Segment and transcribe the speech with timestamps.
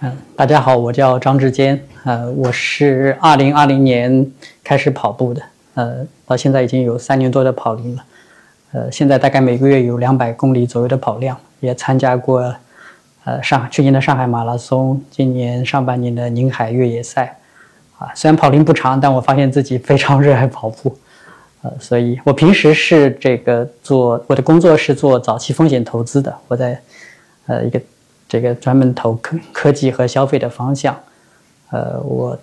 [0.00, 4.24] 嗯，大家好，我叫张志坚，呃，我是二零二零年
[4.62, 5.42] 开始跑步的，
[5.74, 8.04] 呃，到现在已经有三年多的跑龄了，
[8.70, 12.54] 呃，现在大概每个月有两百公里左右的跑量，也参加过，
[13.24, 17.36] 呃，上去年的上海马拉松，今年上半年的宁海越野赛，
[17.98, 20.96] 啊，虽然跑龄不长，但我发现自己非常热爱跑步，
[21.62, 26.80] 呃，所以我平时是这个做我的工作是做早期风险投资的，我在，
[27.46, 27.80] 呃，一个。
[28.28, 30.94] 这个专门投科科技和消费的方向，
[31.70, 32.38] 呃，我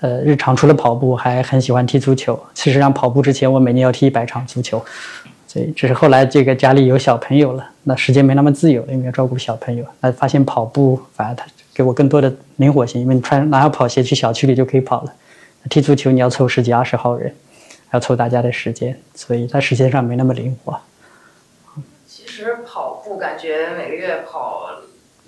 [0.00, 2.34] 呃日常除了跑步，还很喜欢踢足球。
[2.54, 4.84] 事实上，跑步之前我每年要踢一百场足球，
[5.46, 15.14] 所以只是后来这个家里有小朋友了，那时间没那么自由，因为要照顾小朋友，那发现跑步反而它给我更多的灵活性，因为你穿拿跑鞋去小区里就可以跑了。
[15.70, 17.32] 踢足球你要凑十几二十号人，
[17.92, 20.76] 要凑大家的时间，所以在时间上没那么灵活。
[22.08, 24.66] 其实跑步感觉每个月跑。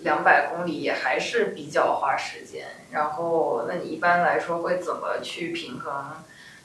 [0.03, 5.93] 两百公里也还是比较花时间，然后那你一般来说会怎么去平衡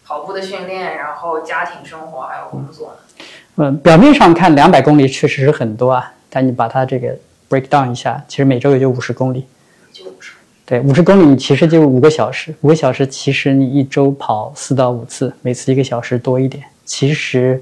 [0.05, 3.25] 跑步的训练，然后家庭生活还有工作呢？
[3.57, 7.15] 嗯，表面上看两百公里确实是很多啊，但你把它这个
[7.49, 9.45] break down 一下，其实每周也就五十公里。
[9.91, 10.33] 就五十。
[10.65, 17.61] 对，五十公里其实就五个小时，五个小时其实你一周跑四到五次，每次一个小时多一点，其实。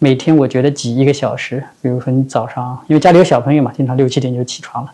[0.00, 4.92] 每天我觉得挤一个小时，比如说你早上，因为家里有小朋友嘛，经常六七点就起床了。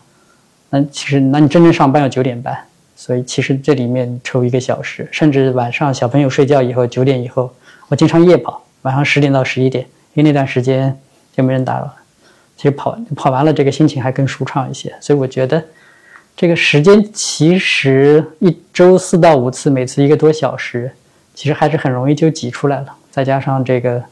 [0.71, 2.57] 那其实，那你真正上班要九点半，
[2.95, 7.53] 所以其实这里面抽一个小时，甚至晚上小朋友睡觉以后九点以后，
[7.89, 10.97] 我经常夜跑，晚上十点到十一点，因为那段时间
[11.35, 11.93] 就没人打扰。
[12.55, 14.91] 其实跑跑完了，这个心情还更舒畅一些。
[14.99, 15.63] 所以我觉得
[16.35, 20.91] 这个时间其实一周四到五次，每次一个多小时，
[21.35, 22.95] 其实还是很容易就挤出来了。
[23.11, 24.03] 再加上这个。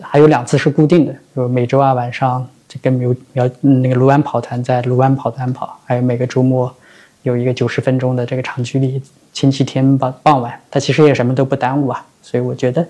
[0.00, 6.74] 还有两次是固定的，就每周二晚上就跟苗苗那个卢湾跑团在卢湾跑团跑，还有每个周末
[7.22, 9.02] 有一个九十分钟的这个长距离，
[9.34, 12.02] 星期天傍傍晚，它其实也什么都不耽误啊。
[12.22, 12.86] 所以我觉得，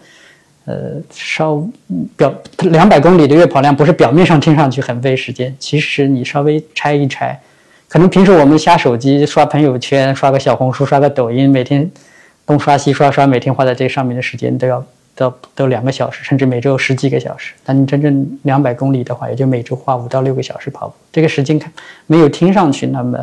[0.66, 1.60] 呃，稍
[2.16, 7.36] 表两百公里的月跑量不是表面上听上去很费时间，其实你稍微拆一拆，
[7.88, 11.90] 可能平时我们瞎手机刷朋友圈、刷个小红书、刷个抖音，每天
[12.46, 14.86] 东刷西刷刷，每天花在这上面的时间都要。
[15.14, 17.52] 都都两个小时，甚至每周十几个小时。
[17.64, 20.94] 但你真正两百公里的话，也就每周花五到六个小时跑步。
[21.12, 21.70] 这个时间看
[22.06, 23.18] 没有听上去那么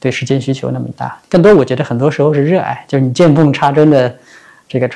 [0.00, 1.16] 对时间需求那么大。
[1.28, 4.12] 更多我觉得很多时候是热爱，就是你见缝插针的
[4.68, 4.90] 这个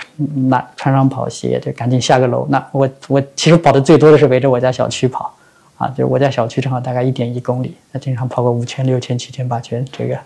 [0.48, 2.46] 那穿上跑鞋就赶紧下个楼。
[2.50, 5.32] 那我我其实跑的最多的是围着我家小区跑
[5.76, 9.86] 啊，就是我家小区正好大概一点一公里，那经常跑个五圈、六圈、七圈、八圈。
[9.92, 10.18] 这个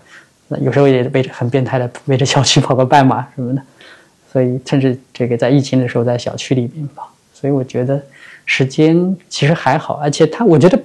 [0.47, 3.61] 那有时候也围着很变态的围着小区跑个半马什么的。
[4.31, 7.11] 所以，甚至这个在疫情的时候，在小区里面跑。
[7.33, 7.99] 所以我觉得
[8.45, 10.79] 时间其实还好，而且他，我觉得，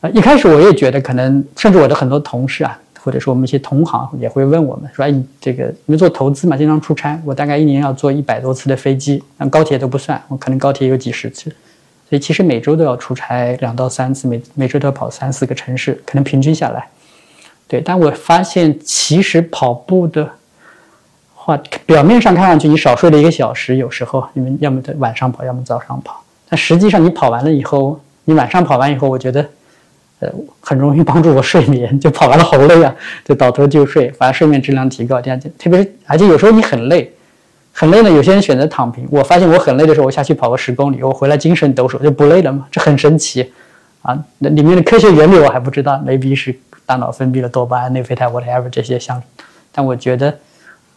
[0.00, 11.44] 啊，一开始我也觉得可能，甚至我的很多同事啊，或者说我们一些同行也会问我们说：“哎，这个因为做投资嘛，经常出差，我大概一年要坐一百多次的飞机，那高铁都不算，我可能高铁有几十次，
[12.08, 16.88] 所以其实每周都要出差两到三次，每每周都要跑三四个城市，可能平均下来，
[17.68, 17.80] 对。
[17.80, 20.28] 但我发现其实跑步的。
[21.42, 26.22] 话表面上看上去你少睡了一个小时，有时候你们要么在晚上跑，要么早上跑。
[26.46, 29.44] 但实际上你跑完了以后，你晚上跑完以后，我觉得，
[30.18, 30.28] 呃，
[30.60, 31.98] 很容易帮助我睡眠。
[31.98, 35.18] 就跑完了好累啊，就倒头就睡，反而睡眠质量提高。
[35.18, 37.10] 第二件，特别是而且有时候你很累，
[37.72, 39.08] 很累呢，有些人选择躺平。
[39.10, 43.50] 我发现我很累的时候，我下去跑个十公里，我回来精神抖擞，就不累了嘛，这很神奇
[44.02, 44.16] 啊。
[44.40, 49.22] 那里面的科学原理我还不知道，maybe 是大脑分泌了多巴胺、内啡肽，whatever 这些相，
[49.72, 50.36] 但我觉得。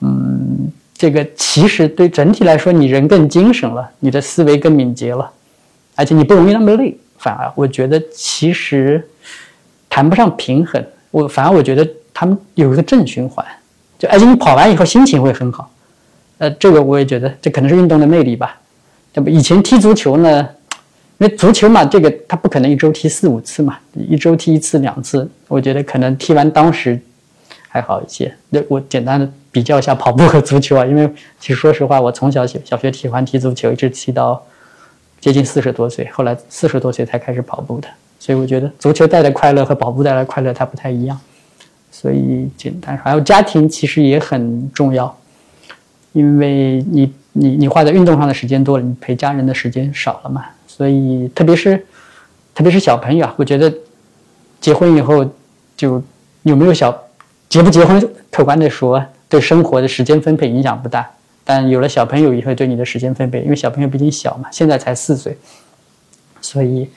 [0.03, 5.31] 嗯，这个其实对整体来说，你人更精神了，你的思维更敏捷了，
[5.96, 6.97] 而且你不容易那么累。
[7.18, 9.02] 反而我觉得其实
[9.90, 13.46] 谈不上平衡，我反而我觉得他们有一个正循环，
[13.97, 15.72] 就而且你跑完以后心情会很好。
[16.40, 18.59] 呃，这个我也觉得这可能是运动的魅力吧。
[19.14, 20.50] 那么以前踢足球呢，
[21.20, 27.00] 因为足球嘛，这个他不可能一周踢四五次嘛，一周踢一次两次，我觉得可能踢完当时
[27.73, 28.31] 还好一些。
[28.52, 29.28] 那我简单的。
[29.53, 31.08] 比较一下跑步和足球啊，因为
[31.40, 34.43] 其实说实话，我从小小小学喜欢踢足球，一直踢到
[35.22, 37.87] 接近四十多岁，后来四十多岁才开始跑步的。
[38.20, 41.20] 所以我觉得足球带来快乐和跑步带来快乐它不太一样。
[41.91, 45.16] 所以简单还有家庭其实也很重要，
[46.14, 50.43] 因为你你你花在运动上的时间多了，你陪家人的时间少了嘛。
[50.66, 51.85] 所以特别是
[52.55, 53.72] 特别是小朋友啊，我觉得
[54.59, 55.23] 结婚以后
[55.78, 56.02] 就
[56.41, 56.91] 有没有小
[57.53, 58.02] 结不结婚，
[58.32, 59.05] 客观的说。
[59.29, 61.08] 对生活的时间分配影响不大，
[61.44, 65.38] 但有了小朋友以后，对你的时间分配，因为小朋友毕竟小嘛，现在才四岁，
[66.41, 66.90] 所以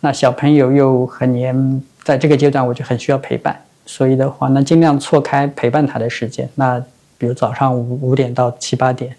[0.00, 6.48] 那小朋友又很年，在这个阶段我就很需要陪伴，所以的话，那尽量错开陪伴他的时间。
[6.54, 6.82] 那
[7.18, 9.14] 比如早上五五点到七八点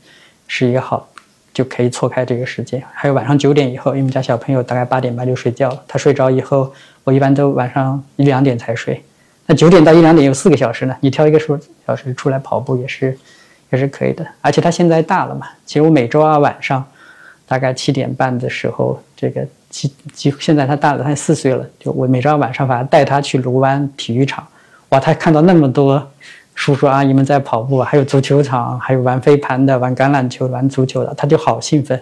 [0.47, 1.07] 是一个好，
[1.53, 2.83] 就可以错开这个时间。
[2.93, 9.03] 还有晚上九点以后，因为我们家小朋友大概八点半就睡觉了，他睡着以后，我一般都晚上一两点才睡。
[9.49, 13.17] 那九点到一两点有四个小时呢，你挑一个数小时出来跑步也是
[13.71, 14.23] 也是可以的。
[14.41, 16.85] 而且他现在大了嘛，其实我每周二晚上
[17.47, 19.43] 大概七点半的时候，这个。
[19.69, 21.63] 几几现在他大了，他四岁了。
[21.79, 24.43] 就我每周二晚上，反正带他去卢湾体育场，
[24.89, 26.03] 哇，他看到那么多
[26.55, 32.01] 叔叔阿姨们在跑步，还有足球场，还有玩飞盘的、玩橄榄球、玩足球的，他就好兴奋。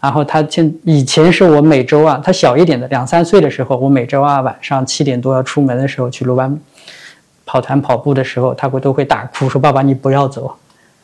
[0.00, 6.56] 然后他现以前是我每周啊，他小一点的两三岁的时候，我每周二晚上七点多要出门的时候去卢湾
[7.44, 10.54] 跑团跑步的时候，他会都会大哭说：“爸爸，你不要走，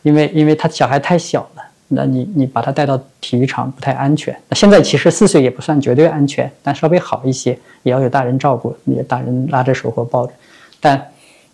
[0.03, 4.39] 因为因为他小孩太小了。”那你你把他带到体育场不太安全。
[4.51, 10.33] 那现在其实四岁也不算绝对安全，但稍微好一些，也要有大人照顾，有大人拉着手或抱着。
[10.81, 11.03] 但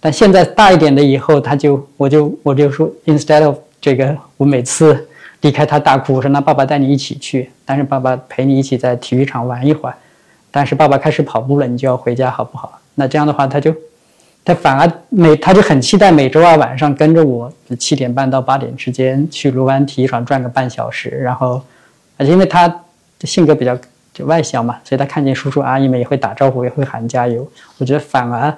[0.01, 5.09] 但现在大一点的以后，他就我就我就说，instead of 这个，我每次
[5.43, 9.95] 离开他大哭，我说那爸爸带你一起去，但是爸爸陪你一起在体育场玩一会儿，
[10.51, 12.81] 但是爸爸开始跑步了，你就要回家好不好？
[12.97, 13.73] 那这样的话他就。
[14.45, 21.63] 他反而每他就很期待每周二晚上跟着我七点半到八点之间去卢湾体育场转个半小时，然后，
[22.19, 23.75] 因为他的性格比较
[24.13, 27.51] 就外向嘛，所以他看见叔叔阿姨们也会打招呼，也会喊加油。
[27.79, 28.55] 我觉得反而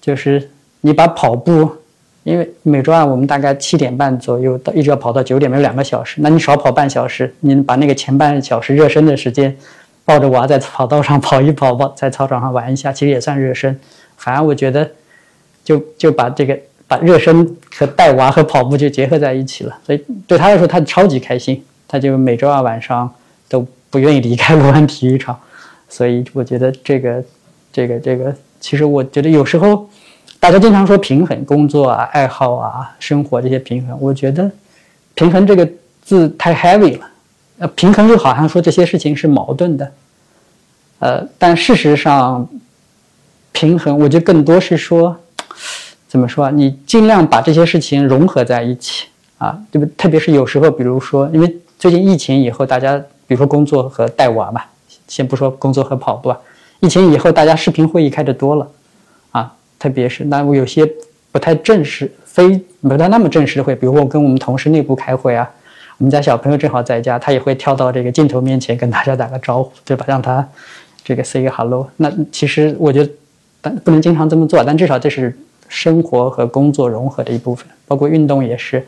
[0.00, 1.70] 就是你把跑步，
[2.24, 9.54] 因为每周二我们大概七点半左右到一直要跑到九点，没有两个小时，那你少跑半小时，你把那个前半小时热身的时间，
[10.06, 13.78] 抱着娃在跑道上跑一跑，跑在操场上玩一下，其实也算热身。
[14.16, 14.90] 反而我觉得。
[15.68, 23.12] 就就把这个把热身和带娃和跑步就结合在一起了，所以对他来说他超级开心，他就每周二晚上
[23.50, 25.38] 都不愿意离开卢湾体育场，
[25.86, 27.22] 所以我觉得这个
[27.70, 29.86] 这个这个，其实我觉得有时候
[30.40, 34.50] 大家经常说平衡工作啊、爱好啊、生活这些平衡，我觉得
[35.12, 35.68] 平衡这个
[36.02, 37.06] 字太 heavy 了，
[37.58, 39.92] 呃，平衡又好像说这些事情是矛盾的，
[41.00, 42.48] 呃，但事实上
[43.52, 45.14] 平衡，我觉得更多是说。
[46.06, 46.50] 怎么说啊？
[46.50, 49.06] 你尽量把这些事情融合在一起
[49.38, 49.86] 啊，对不？
[49.96, 54.62] 特别是有时候，比如说，因为最近疫情以后，大家比如说工作和带娃嘛，
[55.06, 56.38] 先不说工作和跑步啊，
[56.80, 58.66] 疫情以后大家视频会议开的多了
[59.30, 60.90] 啊，特别是那我有些
[61.30, 65.48] 不太正式、非不太那么正式的会，比如我跟我们同事内部开会啊，
[65.98, 70.04] 我们家小朋友正好在家，他也会跳到这个镜头面前跟大家打个招呼，对吧？
[70.08, 70.48] 让他
[71.04, 71.88] 这个 say 个 hello。
[71.96, 73.10] 那其实我觉得，
[73.60, 75.36] 但不能经常这么做，但至少这是。
[75.70, 78.82] 生活和工作融合的一部分，包括运动也是，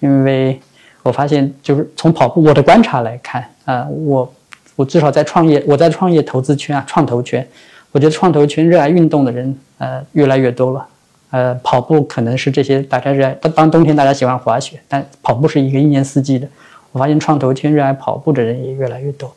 [0.00, 0.58] 因为
[1.02, 4.32] 我发现，就是从跑步我的观察来看，啊，我
[4.74, 7.46] 我至少在创业，我在创业投资圈啊，创投圈，
[7.90, 10.86] 我觉得创投圈热爱运动的人，呃，越来越多了，
[11.32, 16.48] 呃，跑步可能是这些大家热爱，当冬天大家喜欢滑雪，但跑步是一个一年四季的，
[16.92, 19.30] 我发现创投圈热爱跑步的人也越来越多，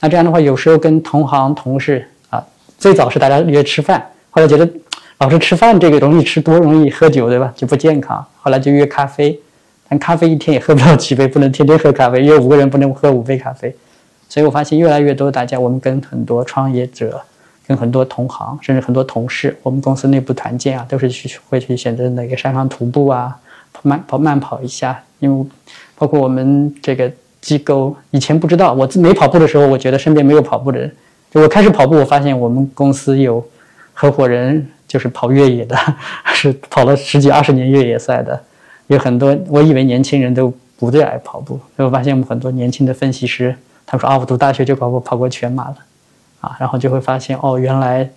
[0.00, 2.42] 那这样的话，有时候跟同行同事啊，
[2.78, 4.02] 最早是大家约吃饭，
[4.38, 4.68] 后来觉得。
[5.20, 7.52] 老是吃饭，这个容易吃多，容易喝酒，对吧？
[7.56, 8.24] 就不健康。
[8.40, 9.36] 后来就约咖啡，
[9.88, 12.20] 但咖啡一天也喝不了几杯，不能天天喝咖啡。
[12.20, 13.74] 约五个人不能喝五杯咖啡，
[14.28, 17.20] 所以我发现越来越多大家，我们跟很多创业者、
[17.66, 23.36] 跟很多同行，甚至很多同事，我们公司内部团建啊，都是去会去选择哪个山上徒步啊，
[23.82, 25.02] 慢跑慢跑一下。
[25.18, 25.46] 因为
[25.96, 30.94] 包括我们这个机构以前不知道，我自没跑步的时候，我觉得身边没有跑步的人。
[31.32, 33.44] 就我开始跑步，我发现我们公司有
[33.98, 34.70] 合伙人。
[34.88, 35.76] 就是跑越野的，
[36.32, 38.42] 是跑了十几二十年越野赛的，
[38.86, 39.38] 有很多。
[39.48, 45.76] 我以为年轻人都不最爱跑步，我发现我们很多年轻的分析师，他们说啊，我读大学就跑步跑过全马了，
[46.40, 48.08] 啊，然后就会发现哦，原来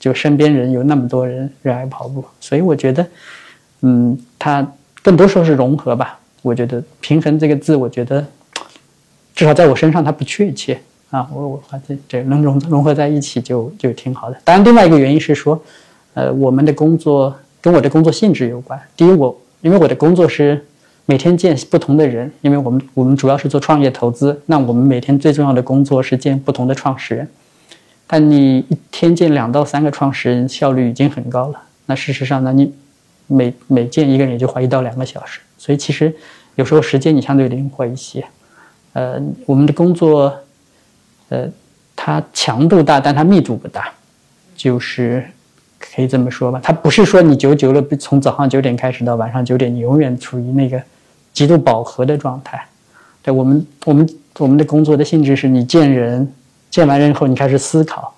[0.00, 3.06] 就身边人有那么多人热爱跑步，所以我觉得，
[3.82, 4.66] 嗯，它
[5.04, 6.18] 更多时候是融合吧。
[6.42, 8.26] 我觉得平衡这个字，我觉得
[9.36, 14.36] 至少在我身上它不确切啊，我我发现这能融融合在一起就就挺好的。
[14.44, 15.60] 当然，另外一个原因是说。
[16.12, 18.78] 呃，我们的工作跟我的工作性质有关。
[18.96, 20.60] 第一，我因为我的工作是
[21.06, 27.28] 每天见不同的人，因为我们我们主要是做创业投资，那我们每天最重要的工作是见不同的创始人。
[28.08, 31.62] 但你一天见两到三个创始人，效率已经很高了。
[31.86, 32.74] 那事实上呢，你
[33.28, 36.12] 每每见一个人也就花一到两个小时，所以其实
[36.56, 38.24] 有时候时间你相对灵活一些。
[38.94, 40.34] 呃，我们的工作，
[41.30, 41.48] 呃，
[41.96, 43.90] 它强度大，但它密度不大，
[44.54, 45.24] 就是。
[45.82, 50.80] 可以这么说吧，它不是说你久久了，从早上九点开始到晚上九点，你永远处于那个
[51.32, 52.62] 极度饱和的状态。
[53.22, 54.06] 对我们，我们
[54.38, 56.30] 我们的工作的性质是你见人，
[56.70, 58.14] 见完人后你开始思考，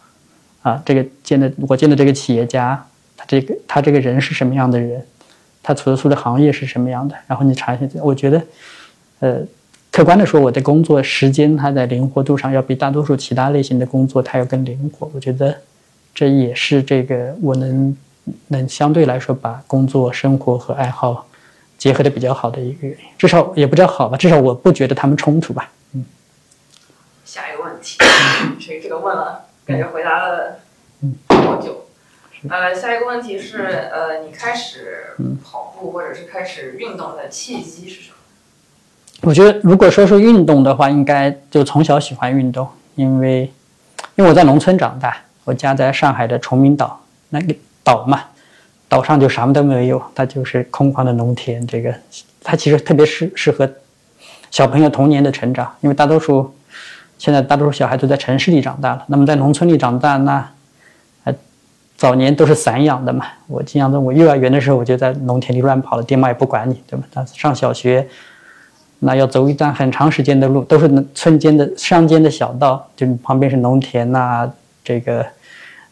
[0.63, 2.85] 啊，这个见的我见的这个企业家，
[3.17, 5.01] 他这个他这个人是什么样的人，
[5.63, 8.43] 他所处的行业是什么样的，然后你查一下，我觉得，
[9.21, 9.39] 呃，
[9.93, 15.55] 客观的说，我的工作时间它在灵活度上要比大多数其他类型的工作它要更灵活，我觉得
[16.15, 17.95] 这也是这个我能
[18.49, 21.29] 能相对来说把工作、生活和爱好
[21.77, 25.71] 结合的比较好的一个原因，至少也不叫好吧，至少我不觉得他们冲突吧。
[25.93, 26.07] 嗯
[27.27, 27.99] 下一个问题，
[28.59, 30.61] 谁这个问了，感觉回答了
[31.29, 31.85] 好久。
[32.49, 38.17] 呃，下一个问题是，呃，你开始跑步或者是开始运动的契机是什么？
[39.23, 43.51] 我觉得，如果说是运动的话，应该就从小喜欢运动，因为
[44.17, 47.01] 因为我在农村长大，我家在上海的崇明岛，
[47.31, 48.23] 那个岛嘛，
[48.89, 51.67] 岛上就什么都没有，它就是空旷的农田。
[51.67, 51.95] 这个
[52.43, 53.71] 它其实特别适适合
[54.51, 56.53] 小朋友童年的成长，因为大多数。
[57.19, 60.45] 现在大多数小孩都在城市里长大了，那么在农村里长大，那，
[61.23, 61.33] 呃，
[61.97, 63.25] 早年都是散养的嘛。
[63.47, 67.07] 我印象中，我幼儿园的时候我就在农田里乱跑了，爹妈也不管你，对吧？
[67.15, 68.09] 但是上小学，
[69.05, 74.49] 那要走一段很长时间的路，都是村间的乡间的小道，就旁边是农田呐，
[74.85, 75.27] 这个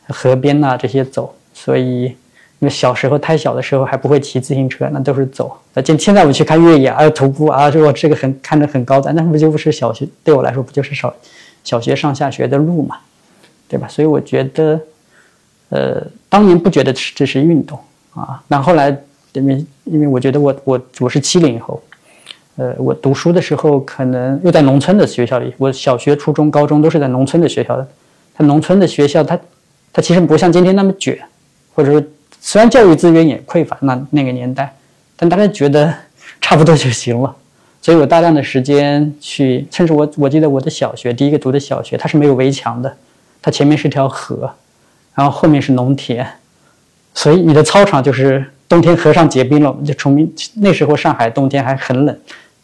[0.09, 2.17] 河边呐这些走，所以。
[2.63, 5.57] 因为小时候太小的时候还不会骑自行车，那都是走。
[5.73, 10.07] 那现现在我们去看越野啊、徒步啊，说这个很看着很高的，那不就不是小学？
[10.23, 11.11] 对我来说不就是小
[11.65, 12.99] 小学上下学的路嘛，
[13.67, 13.89] 对吧？
[13.89, 14.79] 所以我觉得，
[15.71, 17.79] 呃，当年不觉得这是运动
[18.13, 18.43] 啊。
[18.49, 18.95] 那后来
[19.33, 21.83] 因为因为我觉得我我我是七零后，
[22.61, 27.89] 呃，我读书的时候可能又在农村的学校里，我小学、初中、高中都是在农村的学校的。
[28.35, 29.39] 他农村的学校，他
[29.91, 31.19] 他其实不像今天那么卷，
[31.75, 32.07] 或者说。
[32.43, 34.75] 虽然教育资源也匮乏，那那个年代，
[35.15, 35.93] 但大家觉得
[36.41, 37.37] 差不多就行了，
[37.83, 42.97] 所以我大量的时间去，甚至我我记得我的小学第一个读的小学，它是没有围墙的，
[43.43, 44.51] 它前面是条河，
[45.15, 46.27] 然后后面是农田，
[47.13, 52.19] 所以你的操场就是冬天河上结冰了，就崇明那时候上海冬天还很冷，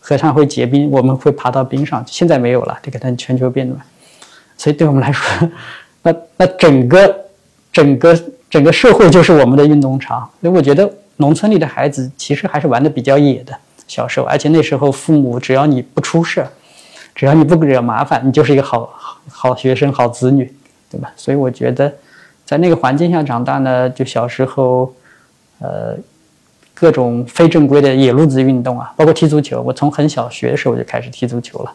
[0.06, 3.80] 河上会结冰，我们会爬到冰上，现在没有了，这个等全球变暖，
[4.56, 5.48] 所以对我们来说，
[6.02, 7.24] 那那整个
[7.72, 8.16] 整个。
[8.48, 13.52] 整个社会就是我们的运动场，所以我觉得农村里的孩子其实还是玩的比较野的。
[13.88, 16.46] 小时候，而且那时候父母只要你不出事，
[17.12, 18.88] 只要你不惹麻烦，你就是一个好
[19.28, 20.50] 好学生、好子女，
[20.88, 21.12] 对吧？
[21.16, 21.92] 所以我觉得，
[22.44, 24.94] 在那个环境下长大呢，就小时候，
[25.58, 25.96] 呃，
[26.78, 31.72] 各种非正规的野路子运动啊，包括踢足球，我从很小学的时候就开始踢足球了。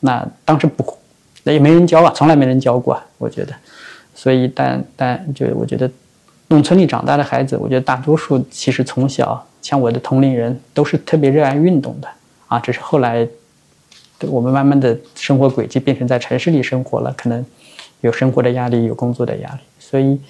[0.00, 0.96] 那当时不，
[1.42, 3.52] 那也没人教啊，从来没人教过啊，我觉得。
[4.14, 5.90] 所以，但但就我觉得。
[6.48, 12.08] 农村里长大的孩子，我觉得大多数其实从小像我的同龄人都是特别热爱运动的
[12.48, 13.26] 啊，只是后来
[14.20, 17.44] 我们慢慢的生活轨迹变成在城市里生活了，可能
[18.02, 20.20] 有生活的压力，有工作的压力，所以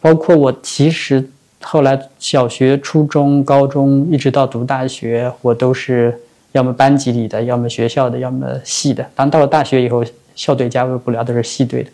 [0.00, 1.28] 包括我其实
[1.68, 6.16] 后来小学、初中、高中一直到读大学，我都是
[6.52, 9.04] 要么班级里的，要么学校的，要么系的。
[9.16, 10.04] 当到了大学以后，
[10.36, 11.90] 校队加入不了，都是系队的。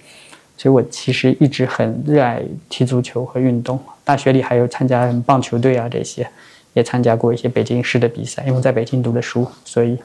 [0.59, 3.81] 所以我其实一直很热爱踢足球和运动。
[4.05, 6.29] 大学里还有参加棒球队啊这些，
[6.75, 8.45] 也参加过一些北京市的比赛。
[8.47, 9.97] 因为在北京读的书，所以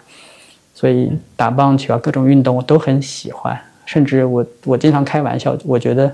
[0.74, 3.60] 所以打棒球啊各种运动我都很喜欢。
[3.86, 6.10] 甚至我我经常开玩笑，我觉得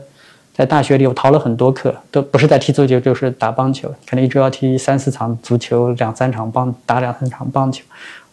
[0.54, 7.84] 在大学里我逃了很多课，都不是在踢足球就是打棒球，可能一周要踢三四场足球，两三场棒打两三场棒球。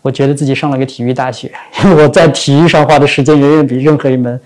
[0.02, 1.50] 我觉得自己上了个体育大学，
[1.82, 4.40] 因 为我在体育上花的时间远远比任何一门。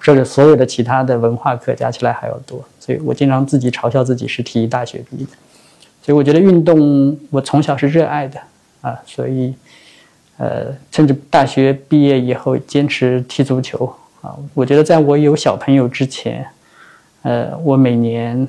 [0.00, 5.32] 甚至所有的其他的文化课加起来还要多，所以我经常自己嘲笑自己是体育大学毕业的。
[6.02, 8.38] 所以我觉得运动我从小是热爱的
[8.82, 9.54] 啊，所以
[10.36, 13.90] 呃，甚至大学毕业以后坚持踢足球
[14.20, 14.36] 啊。
[14.52, 16.46] 我觉得在我有小朋友之前，
[17.24, 18.46] 呃，我每年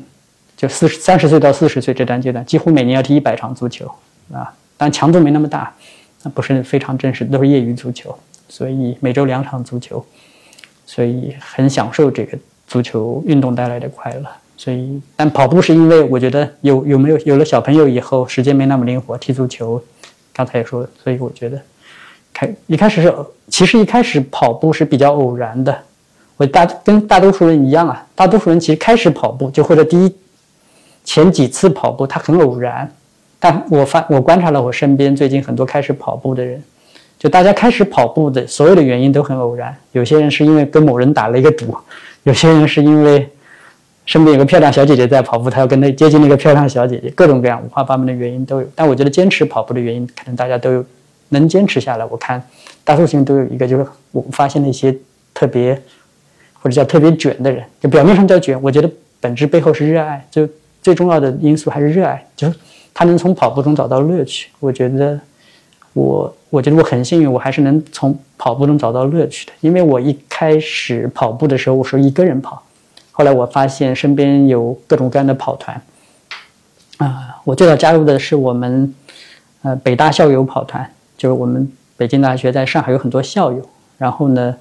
[0.55, 3.89] 就四十三十岁到四十岁这段阶段，几乎每年要踢一百场足球
[4.31, 5.73] 啊，但强度没那么大，
[6.23, 8.15] 那不是非常正式，都是业余足球，
[8.47, 10.05] 所以每周两场足球。
[10.87, 14.29] 所以很享受这个足球运动带来的快乐。
[14.55, 19.17] 所以，但跑步是因为我觉得有有没有有了小朋友以后，时间没那么灵活。
[19.17, 19.83] 踢足球，
[20.31, 21.59] 刚才也说，所以我觉得
[22.31, 23.11] 开一开始是
[23.47, 25.75] 其实一开始跑步是比较偶然的。
[26.37, 30.15] 我大跟大多数人一样啊，大多数人其实开始跑步就或者第一
[31.03, 32.91] 前几次跑步他很偶然。
[33.39, 36.61] 但我发我观察了我身边最近很多开始跑步的人。
[37.17, 41.75] 就大家开始跑步的所有的原因都很偶然，有些人是因为跟某人打了一个赌，
[42.23, 43.27] 有些人是因为
[44.05, 48.67] 身边有个漂亮小姐姐在跑步，他要跟那接近那个漂亮小姐姐，各种各样五花八门的原因都有。
[48.75, 50.85] 但我觉得坚持跑步的原因，可能大家都有
[51.29, 52.05] 能坚持下来。
[52.05, 52.43] 我看
[52.83, 54.95] 大多数人都有一个，就是我发现了一些
[55.33, 55.81] 特别
[56.65, 58.89] 或者叫特别卷的人，就表面上叫卷，我觉得
[59.21, 60.25] 本质背后是热爱。
[60.31, 60.49] 就
[60.81, 62.57] 最重要的因素还是热爱，就是
[62.91, 64.49] 他能从跑步中找到乐趣。
[64.59, 65.19] 我觉得
[65.93, 69.53] 我我觉得我很幸运，我还是能从跑步中找到乐趣的。
[69.61, 72.63] 因为我一开始跑步的时候，我是一个人跑，
[73.11, 75.79] 后来我发现身边有各种各样的跑团。
[76.97, 78.91] 啊，我最早加入的是我们
[79.61, 83.61] 呃北大校友跑团，就是我们北京大学在上海有很多校友。
[83.99, 84.55] 然后呢，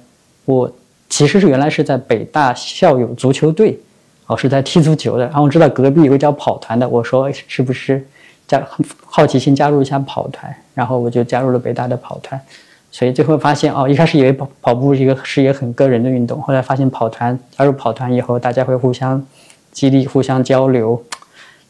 [0.45, 0.71] 我
[1.09, 3.79] 其实是原来是在北大校友足球队，
[4.27, 5.25] 哦是在踢足球的。
[5.25, 8.05] 然后我知道隔壁有个叫跑团的，我说是不是
[8.49, 8.67] 加
[9.05, 10.55] 好奇心加入一下跑团？
[10.75, 12.41] 然后我就加入了北大的跑团。
[12.91, 19.25] 所以最后发现哦，一开始以为跑跑步是一个是一个很个人的运动，后来发现跑团加入跑团以后，大家会互相
[19.73, 21.03] 激励、互相交流。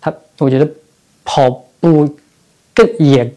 [0.01, 0.69] 他我觉得
[1.25, 1.51] 跑
[1.81, 2.15] 步
[2.75, 3.33] 更也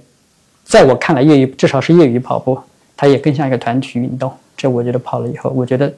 [0.65, 2.59] 在我看来，业余至少是业余跑步，
[2.97, 4.29] 它也更像一个团体运动。
[4.57, 5.93] 这我觉得跑了以后，我觉得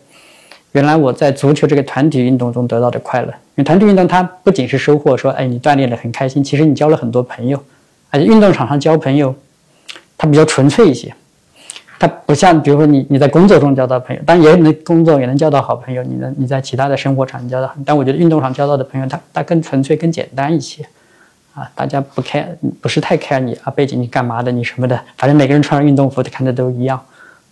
[0.73, 7.63] 原来我在足球这个团体运动中得到的快乐，因为团体运动它不仅是收获，说哎你锻炼的很开心，其实你交了很多朋友，
[8.11, 9.33] 而且运动场上交朋友，
[10.17, 11.11] 它比较纯粹一些。
[12.01, 16.01] 它不像，比如说你你在工作中交到朋友，当然也能工作也能交到好朋友。
[16.01, 20.81] 你能你在其他的生活场交到，但我觉得运动上交到的朋友，他他更纯粹、更简单一些，
[21.53, 22.45] 啊，大家不 care，
[22.79, 26.97] 不是太 care 你啊背景你干嘛的你什么的，反正每个人穿上运动服，他看着都一样，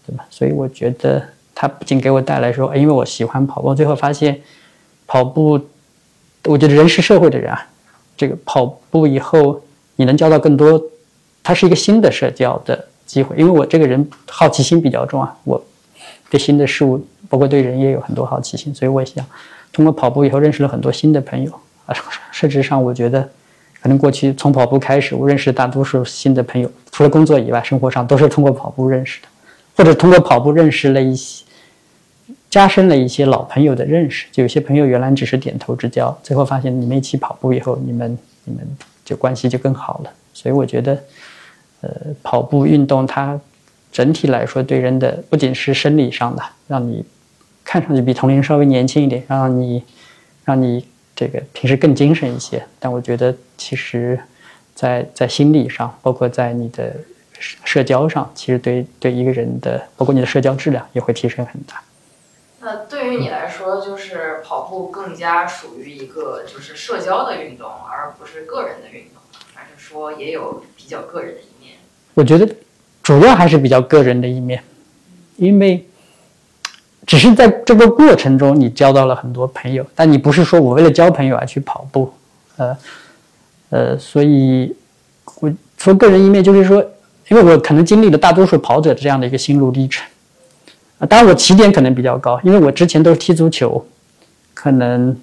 [0.07, 0.25] 对吧？
[0.29, 1.21] 所以我觉得
[1.53, 4.39] 它不仅给我带来说，因为我喜欢跑步，最后发现
[5.05, 5.59] 跑步，
[6.45, 7.67] 我觉得人是社会的人啊，
[8.15, 9.61] 这个跑步以后
[9.97, 10.81] 你能交到更多，
[11.43, 12.87] 它是一个新的社交的。
[13.07, 15.63] 机会，因为我这个人好奇心比较重啊，我
[16.29, 19.25] 对新的事物，包括对人也有很多好奇心，所以我想
[19.71, 21.49] 通过跑步以后认识了很多新的朋友
[21.85, 21.95] 啊。
[22.33, 23.21] 甚至上，我觉得
[23.81, 29.27] 可能过去从跑步开始，我认识大多数新的朋友，除了工作以外，生活上都是通过跑步认识的，
[29.77, 31.45] 或者通过跑步认识了一些，
[32.49, 34.25] 加深了一些老朋友的认识。
[34.31, 38.67] 就有些朋友原来只是点头之交，最后发现你们一起跑步以后，你们你们
[39.05, 40.11] 就关系就更好了。
[40.33, 41.01] 所以我觉得。
[41.81, 41.91] 呃，
[42.23, 43.39] 跑步运动它
[43.91, 47.05] 整体来说对人的不仅是生理上的，让你
[47.63, 49.83] 看上去比同龄人稍微年轻一点，让你
[50.43, 50.83] 让你
[51.15, 52.65] 这个平时更精神一些。
[52.79, 54.19] 但我觉得其实，
[54.73, 56.95] 在在心理上，包括在你的
[57.39, 61.81] 社交上，其实对对一个人的，包括你的社交质量也会提升很大。
[62.59, 69.21] 那对于你来说，就是跑步更加属于一个就是社交的运动，而不是个人的运动，
[69.53, 71.77] 还是说也有比较个人的一面？
[72.13, 72.47] 我觉得
[73.03, 74.61] 主要还是比较个人的一面，
[75.35, 75.87] 因为
[77.05, 82.11] 只是在这个过程中你交到了很多朋友，但你不是说我为了交朋友而去跑步，
[82.57, 82.77] 呃
[83.69, 84.75] 呃，所以
[85.39, 86.83] 我说个人一面就是说，
[87.29, 90.05] 因为我可能经历了大多数跑者的这样的一个心路历程
[90.99, 93.85] 啊，当然我起点可能比较高，因为我之前都是踢足球，
[94.53, 95.15] 可能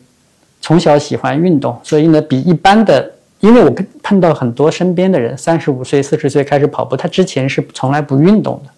[0.60, 3.10] 从小喜欢运动，所以呢比一般的。
[3.40, 3.70] 因为我
[4.02, 8.70] 碰到很多身边的人，三十五岁、四十岁开始跑步，他之前是从来不运动的，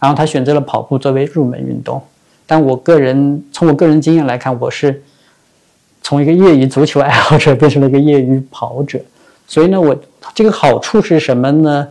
[0.00, 2.02] 然后他选择了跑步作为入门运动。
[2.46, 5.02] 但我个人从我个人经验来看，我是
[6.00, 8.98] 从一个业余足球爱好者变成了一个业余跑者，
[9.46, 9.94] 所以呢，我
[10.34, 11.86] 这个好处是什么呢？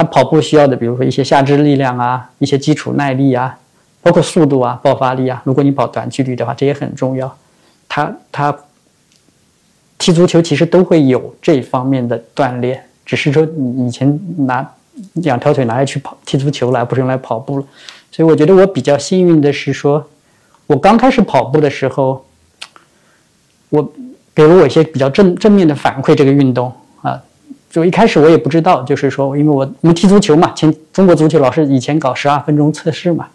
[0.00, 3.58] 他跑步需要的，比如说一些下肢力量啊，一些基础耐力啊，
[4.00, 5.42] 包括速度啊、爆发力啊。
[5.44, 7.36] 如果你跑短距离的话，这也很重要。
[7.86, 8.56] 他他。
[9.98, 14.66] 踢足球其实都会有这方面的锻炼，只是说你以前拿
[15.12, 17.64] 两条腿拿来去跑踢足球了，不是用来跑步了。
[18.10, 20.02] 所以我觉得我比较幸运的是说，
[20.66, 22.24] 我刚开始跑步的时候，
[23.68, 23.92] 我
[24.34, 26.14] 给了我一些比较正正面的反馈。
[26.14, 26.72] 这个运动，
[27.70, 33.28] 就一开始我也不知道，就是说，因为我我们踢足球嘛，前中国足球老师以前搞十二分钟测试嘛。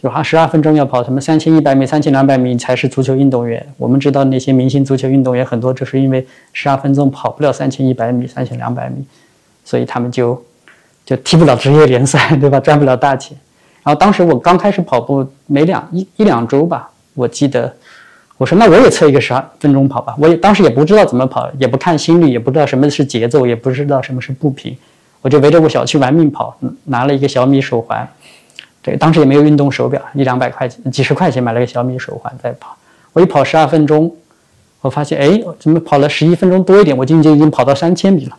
[0.00, 3.66] 就哈十二分钟要跑什么三千一百米、三千两百米才是足球运动员。
[3.76, 9.04] 我们知道那些明星足球运动员很多就是因为十二分钟跑不了三千一百米、三千两百米，
[9.64, 10.40] 所以他们就
[11.04, 12.60] 就踢不了职业联赛， 对吧？
[12.60, 13.36] 赚不了大钱。
[13.82, 17.74] 然后当时我刚开始跑步，没两一一两周吧，我记得
[18.38, 20.14] 我说那我也测一个十二分钟跑吧。
[20.18, 24.74] 我也当时也不知道怎么跑，也不看心率，也不知道什么是节奏，也不知道什么是步频，
[25.20, 28.08] 我就围着我小区玩命跑，拿了一个小米手环。
[28.80, 32.76] 对，当时也没有运动手表，一两百块钱、几十块钱买了个小米手环在跑。
[33.12, 34.14] 我一跑十二分钟，
[34.80, 36.96] 我发现哎，怎么跑了十一分钟多一点？
[36.96, 38.36] 我今天已经跑到三千米了。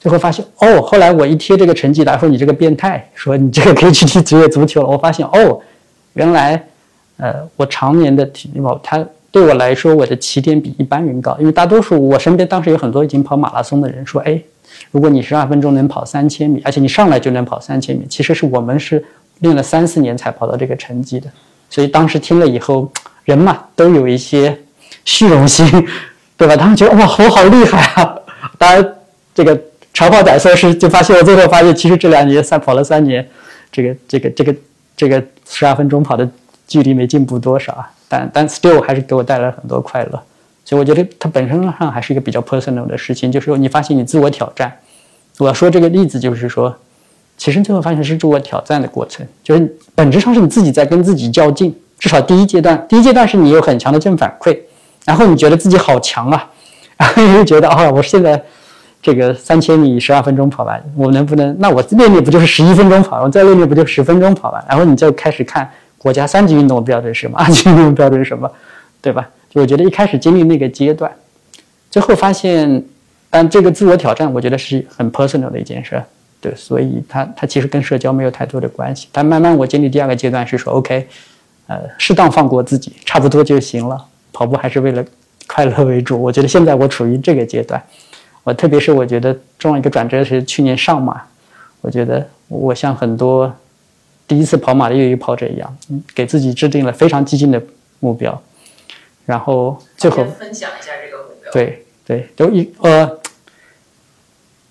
[0.00, 4.88] 最后发现哦，后来我一贴这个成绩单，说你这个变态，说你这个可以去踢职业足球了。
[4.88, 5.60] 我发现哦，
[6.12, 6.64] 原来
[7.18, 11.36] 呃，我常年的体力跑，它对我来说，我的起点比一般人高。
[11.38, 14.42] 因为大多数我身边当时有很多已经跑马拉松的人说，哎，
[14.90, 19.04] 如果你十二分钟能跑三千米，而且你上来就能跑三千米，其实是我们是。
[19.40, 21.30] 练了三四年才跑到这个成绩的，
[21.70, 22.90] 所以当时听了以后，
[23.24, 24.58] 人嘛都有一些
[25.04, 25.64] 虚荣心，
[26.36, 26.56] 对吧？
[26.56, 28.18] 他们觉得哇，我好厉害啊！
[28.58, 28.94] 当然，
[29.32, 29.56] 这个
[29.94, 33.24] 长跑仔说是就发现，我最后发现，其实这两年赛跑了三年，
[33.70, 34.54] 这个这个这个
[34.96, 36.28] 这个十二分钟跑的
[36.68, 37.90] 距离没进步多少啊。
[38.08, 40.22] 但但 still 还是给我带来很多快乐。
[40.64, 44.72] 所以我觉得它本身上还是一个比较 personal 的事情，就是说你发现你自我挑战。
[45.38, 46.74] 我要说这个例子，就是说，
[47.36, 51.74] 其实最后发现是自我挑战的过程，就是本质上是你自己在跟自己较劲。
[51.98, 54.56] 至少第一阶段，第一阶段是你有很强的正反馈，
[55.04, 56.48] 然后你觉得自己好强啊，
[56.96, 58.40] 然后你又觉得啊，我现在
[59.02, 61.56] 这个三千米十二分钟跑完，我能不能？
[61.58, 63.32] 那我练练不就是十一分钟跑完？
[63.32, 64.64] 再练练不就十分钟跑完？
[64.68, 65.68] 然后你就开始看
[65.98, 68.50] 国家三级运动标准是什么，二级运动标准是什么，
[69.02, 69.28] 对吧？
[69.50, 71.10] 就我觉得一开始经历那个阶段，
[71.90, 72.82] 最后发现，
[73.30, 76.02] 但这个自我挑战，我觉得是很 personal 的一件事，
[76.40, 79.08] 对，所以它它其实跟社交没有太多的关系。
[79.10, 81.08] 但慢慢我经历第二个阶段是说，OK，
[81.66, 84.06] 呃，适当放过自己，差不多就行了。
[84.32, 85.04] 跑步还是为了
[85.46, 86.22] 快乐为主。
[86.22, 87.82] 我觉得现在我处于这个阶段，
[88.44, 91.20] 我特别是我觉得重要一个转折是去年上马，
[91.80, 93.52] 我觉得我像很多
[94.28, 95.76] 第一次跑马的业余跑者一样，
[96.14, 97.60] 给自己制定了非常激进的
[97.98, 98.40] 目标。
[99.24, 101.50] 然后最后分享一下这个目标。
[101.52, 103.18] 对对，都一呃，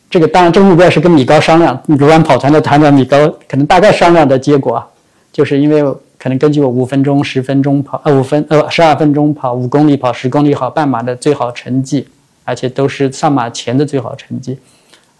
[0.09, 4.83] 这个当然这个目标是跟米高商量，鲁班跑团的团长米高可能大概商量的结果，
[5.31, 5.83] 就是因为
[6.17, 12.07] 可能根据我五分钟、十分钟跑呃五分呃十二分钟跑五公里跑十公里跑半马的最好成绩，
[12.43, 14.57] 而且都是上马前的最好成绩，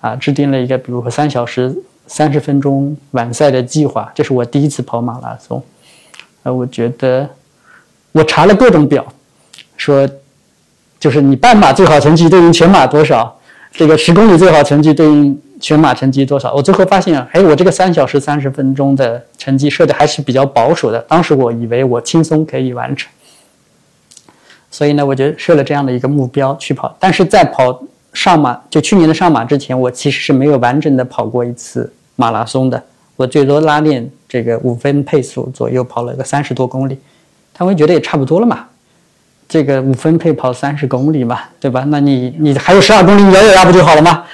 [0.02, 1.76] 啊，制定了一个比如说三小时
[2.08, 4.12] 三十分钟完赛的计划。
[4.16, 5.62] 这是我第一次跑马拉松，
[6.44, 7.30] 呃，我觉得
[8.12, 9.06] 我查了各种表。
[9.76, 10.10] 说，
[11.00, 13.38] 就是你半马最好成绩对应全马多少？
[13.72, 16.52] 这个十公里最好成绩对应全马成绩多少？
[16.54, 21.00] 我最后发现，哎，我这个三小时三十分钟的成绩设的还是比较保守的。
[21.02, 23.12] 当时我以为我轻松可以完成，
[24.72, 26.96] 所以呢，我就设了这样的一个目标去跑。
[27.00, 32.84] 但是在跑上马，就去年的上马之前，我其实是没有完整的跑过一次马拉松的。
[33.16, 37.00] 我最多拉练这个五分配速左右，跑了个三十多公里。
[37.54, 38.66] 他会觉得也差不多了嘛。
[39.50, 41.86] 这个五分配跑三十公里嘛，对吧？
[41.88, 44.26] 那你你还有十二公里咬咬牙不就好了吗？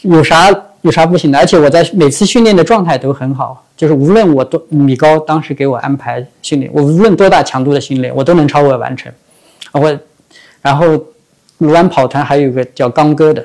[0.00, 1.38] 有啥有啥不行的？
[1.38, 9.12] 而且我在每次训练的状态都很好，就是无论我多米高当时给我安排训练，我无论多大强度的训练，我都能超额完成。
[9.72, 9.98] 我
[10.62, 10.86] 然后
[11.58, 13.44] 鲁安跑团还有个叫刚哥的，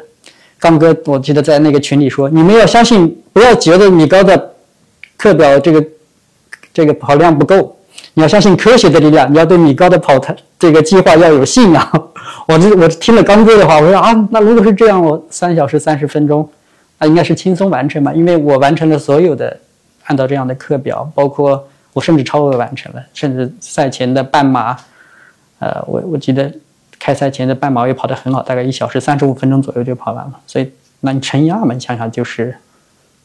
[0.60, 4.54] 刚哥我记得在那个群里说，你们要相信，不要觉得米高的
[5.18, 5.86] 课表这个
[6.74, 7.76] 这个跑量不够。
[8.14, 12.10] 你要相信科学的力量，你要对米高的跑团这个计划要有信仰。
[12.48, 16.50] 我这我听了刚哥的话，我说啊，那如果是这样，我三小时三十分钟，
[16.98, 19.58] 那应该是轻松完成吧，因为我完成了所有的
[20.06, 24.76] 按照这样的课表，包括我甚至超额完成了，甚至赛前的半马，
[25.60, 26.52] 呃，我我记得
[27.00, 30.34] 开赛前的半马也跑得很好，大概一小时三十五分钟左右就跑完了。
[30.46, 32.54] 所以那你乘以二嘛，你想想就是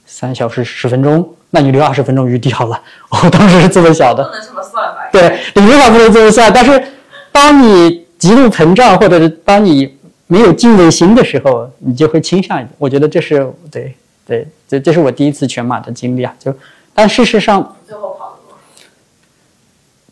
[0.06, 1.28] 三小时十分钟。
[1.50, 4.24] 那你留二十分钟余地好了， 我当时是这么想的。
[4.24, 5.08] 不能这么算吧？
[5.12, 6.82] 对，理论上不能这么算，但是
[7.30, 12.66] 当你极度膨胀，或者是当你没有敬畏心的时候，你就会倾向。
[12.76, 13.94] 我觉得这是对
[14.26, 16.34] 对，这这是我第一次全马的经历啊。
[16.40, 16.52] 就
[16.92, 18.33] 但事实上，最后跑？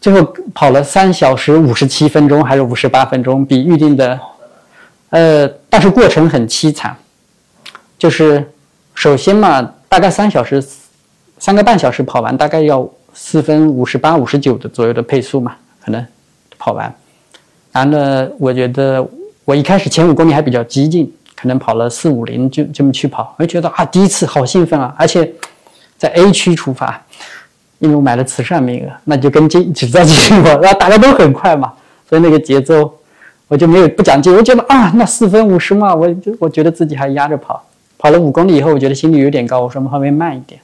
[0.03, 4.21] 最后跑了三小时五十七分钟还是五十八分钟，比预定的，
[5.09, 6.95] 呃，但是过程很凄惨。
[7.97, 8.53] 就是
[8.95, 10.63] 首先嘛，大概三小时。
[11.39, 16.07] 三个半小时跑完，大概要四分五十八、五十九的左右的配速嘛，可能
[16.57, 16.95] 跑完。
[17.73, 19.05] 然后呢，我觉得
[19.45, 24.95] 我一开始前五公里还比较激进，可能跑了四五零就这么去跑，我就觉得啊，第一次好兴奋啊！
[24.97, 25.33] 而且
[25.99, 27.05] 在 A 区出发，
[27.83, 31.73] 因为我买了慈善名额，那就跟进只在继续跑，然后大家都很快嘛，
[32.09, 32.95] 所以那个节奏
[33.49, 37.61] 我就没有不讲究，我觉得啊，那四分五十嘛，我就我觉得自己还压着跑，
[37.99, 40.61] 跑了五公里以后，我觉得心率有点高，我说我们稍微慢一点。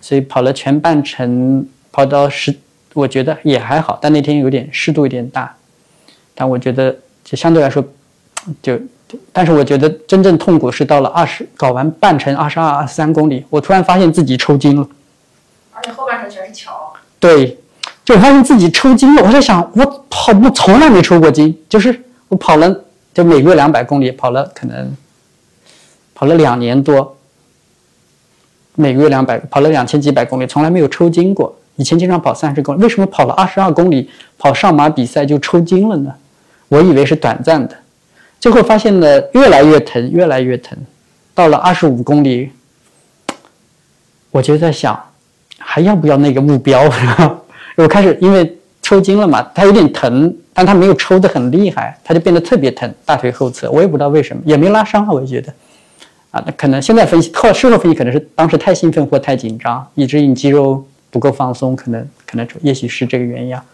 [0.00, 2.54] 所以跑了全半程，跑到十，
[2.94, 5.54] 我觉得也还好，但那天有点湿度有点大，
[6.34, 7.84] 但我觉得就相对来说，
[8.62, 8.78] 就，
[9.32, 14.88] 但是我觉得真正痛苦是到了二十，搞完半程二十二、二十三公里，我突然发现自己抽筋了，
[15.78, 16.92] 而且后半程全是桥。
[17.20, 17.56] 对，
[18.04, 19.22] 就发现自己抽筋了。
[19.22, 24.92] 我在想，我跑步从来没抽过筋，就是我跑了，就每个月两百公里，跑了可能，
[26.14, 27.16] 跑了两年多。
[28.74, 31.56] 每个月两百，跑了两千几百公里，从来没有抽筋过。
[31.76, 36.12] 以前经常跑三十公里，为什么跑了二十二公里跑上马比赛就抽筋了呢？
[36.68, 37.76] 我以为是短暂的，
[38.40, 40.76] 最后发现了越来越疼，越来越疼。
[41.34, 42.50] 到了二十五公里，
[44.30, 45.00] 我就在想，
[45.78, 46.82] 还要不要那个目标？
[47.78, 55.54] 我开始因为抽筋了嘛，它有点疼，但它没有抽得很厉害，它就变得特别疼，大腿后侧，我也不知道为什么，也没拉伤啊，我觉得，
[56.32, 63.64] 啊，那可能现在分析后事后分析，可能是当时太兴奋或太紧张，以至于你肌肉不够放松，可能可能也许是这个原因啊。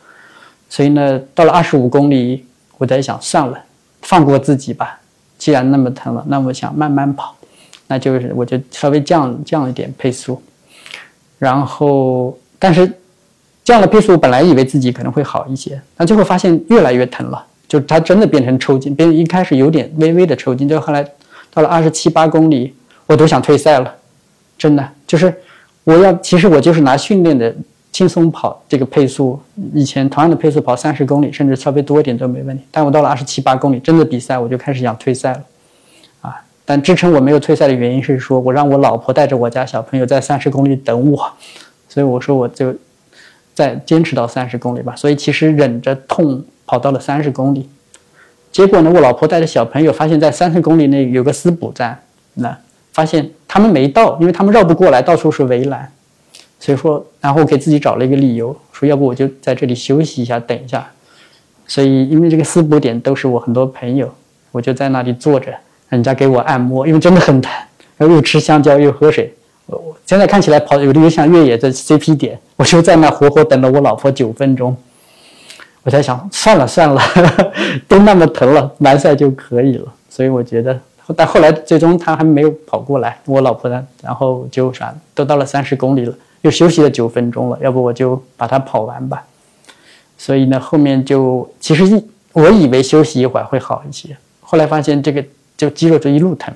[0.68, 2.44] 所以呢，到了二十五公里，
[2.76, 3.58] 我在想算了，
[4.02, 5.00] 放过自己吧，
[5.38, 7.34] 既然那么疼了，那我想慢慢跑，
[7.86, 10.42] 那就是我就稍微降降一点配速，
[11.38, 12.90] 然后但是。
[13.66, 21.02] 降了配速，本来以为自己可能会好一些，但最后发现越来越疼了，就它真的变成抽筋，变一开始有点微微的抽筋，就后来
[21.50, 22.74] 到了二十七八公里，
[23.06, 23.90] 我都想退赛了，
[24.58, 25.34] 真的就是
[25.84, 27.56] 我要，其实我就是拿训练的
[27.90, 29.40] 轻松跑这个配速，
[29.72, 35.42] 以前同样的配速跑三十公里，甚至稍微多一点都没问题，但我到了二十七八公里，真的比赛我就开始想退赛了，
[36.64, 41.32] 但支撑我没有退赛的原因是说我让我老婆带着我家小朋友在三十公里等我，
[41.88, 42.74] 所以我说我就。
[43.56, 47.68] 再坚持到三十公里吧，所以其实忍着痛跑到了三十公里，
[48.50, 51.96] 结果呢，我老婆带着小朋友发现，在三十公里内有个私补站，
[52.34, 52.58] 那
[52.92, 55.88] 发现他们没到，因为他们绕不过来，到处是围栏，
[56.58, 60.90] 所以说，然后给自己找了一个理由，说要不我就在这里休息一下，等一下。
[61.68, 64.12] 所以因为这个私补点都是我很多朋友，
[64.50, 65.54] 我就在那里坐着，
[65.94, 67.52] 人家给我按摩，因为真的很疼，
[67.96, 69.32] 然后又吃香蕉又喝水。
[69.66, 74.76] 我现在看起来跑有点像越野的 CP 点，我就在那活活等了我老婆九分钟。
[75.84, 77.00] 我在想，算了算了，
[77.86, 79.92] 都那么疼了，完赛就可以了。
[80.10, 80.78] 所以我觉得，
[81.16, 89.22] 但后来最终他还没有跑过来，我老婆呢，然后就啥，都到了三十公里了，又休息了九分钟了，要不我就把它跑完吧。
[90.16, 95.22] 所以呢，后面就其实一我以为休息一会儿会好一些，后来发现这个
[95.56, 96.52] 就肌肉就一路疼。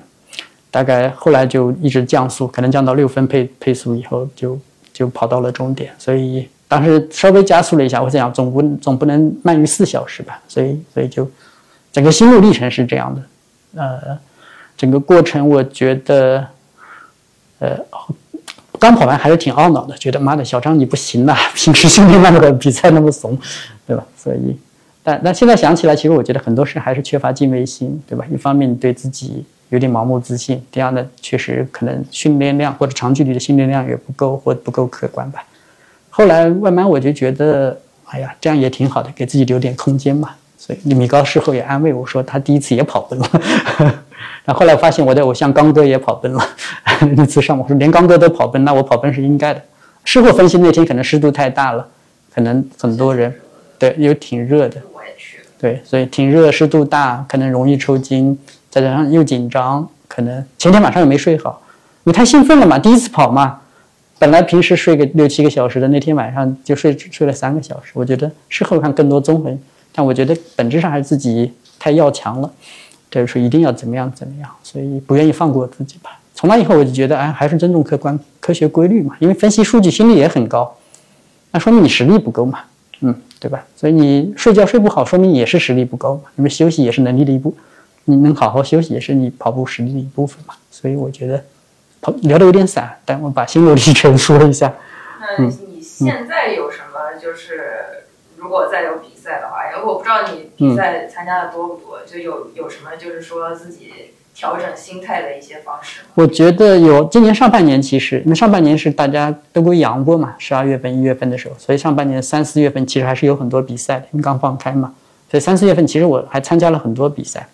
[0.71, 4.59] 大概后来就一直降速，可能降到六分配配速以后，就
[4.93, 5.91] 就跑到了终点。
[5.97, 10.39] 所以当时稍微加速了一下，我想总不总不能慢于四小时吧。
[10.47, 11.27] 所以所以就
[11.91, 13.21] 整个心路历程是这样的。
[13.81, 14.17] 呃，
[14.77, 16.45] 整个过程我觉得，
[17.57, 17.75] 呃，
[18.77, 23.35] 刚跑完还是挺懊恼的，觉得妈的小张你不行呐， 平时训练那么的比赛那么怂，
[23.87, 24.05] 对吧？
[24.15, 24.55] 所以，
[25.03, 28.25] 但但现在想起来，其实我觉得很多事还是缺乏敬畏心，对吧？
[28.31, 29.45] 一方面对自己。
[29.71, 30.59] 有点盲目自信。
[30.71, 35.43] 第二呢，确实可能训练量或者长距离的训练量也不够，或不够客观吧。
[36.09, 40.31] 后来慢慢我就觉得，哎呀，这样也挺好的，给自己留点空间嘛。
[40.57, 43.29] 所以米高事后也安慰我说，他第一次也跑崩了。
[44.43, 46.43] 然后后来发现我的偶像刚哥也跑崩了。
[47.15, 49.61] 那次上我说连刚哥都跑崩，那我跑崩是应该的。
[50.03, 51.87] 事后分析那天可能湿度太大了，
[52.33, 53.31] 可能很多人
[53.77, 54.81] 对又挺热的。
[55.59, 58.37] 对，所以挺热，湿度大，可能容易抽筋。
[58.69, 61.59] 再加上又紧张，可能前天晚上又没睡好，
[62.03, 63.59] 你太兴奋了嘛，第一次跑嘛，
[64.19, 67.91] 本来平时睡个六七个小时的，那天晚上就睡睡了三个小时。
[67.95, 69.51] 我觉得事后看更多综合，
[69.91, 72.51] 但我觉得本质上还是自己太要强了，
[73.09, 76.11] 就是说一定要怎么样怎么样，所以不愿意放过自己吧。
[76.35, 80.73] 从那以后我就觉得，哎，还是尊重客观科学规律嘛，因为分析数据心率也很高，
[81.51, 82.59] 那说明你实力不够嘛，
[83.01, 83.65] 嗯，对吧？
[83.75, 87.55] 所以你睡觉睡不好，说明也是实力不够嘛，因为休息也是能力的一部。
[88.05, 91.43] 你能好好休息也是你跑步实力的一部分嘛，所以我觉得
[92.01, 94.73] 跑聊的有点散，但我把心路历程说一下。
[95.19, 97.19] 那你现在有什么？
[97.21, 98.05] 就是
[98.37, 103.93] 如果再有比赛的话，因为我不知道你比赛参加的多不多，就有有什么就是说自己
[104.39, 105.99] 调整心态的一些方式。
[106.15, 114.93] 我觉得有，今年上半年其实因为上半年是大家都归阳过嘛，十二月份、一月份的时候，所以上半年三四月份其实还是有很多比赛的，因为刚放开嘛，
[115.29, 117.45] 所以三四月份其实我还参加了很多比赛。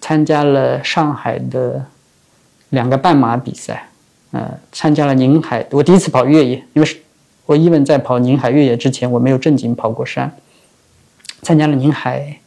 [0.00, 1.84] 参加了上海的
[2.70, 3.88] 两个半马比赛，
[4.30, 6.96] 呃，参加了宁海，我第一次跑越野，因为是
[7.44, 10.32] 我一文在跑宁海越野之前，我没有正经跑过山。
[11.42, 12.38] 参加了宁海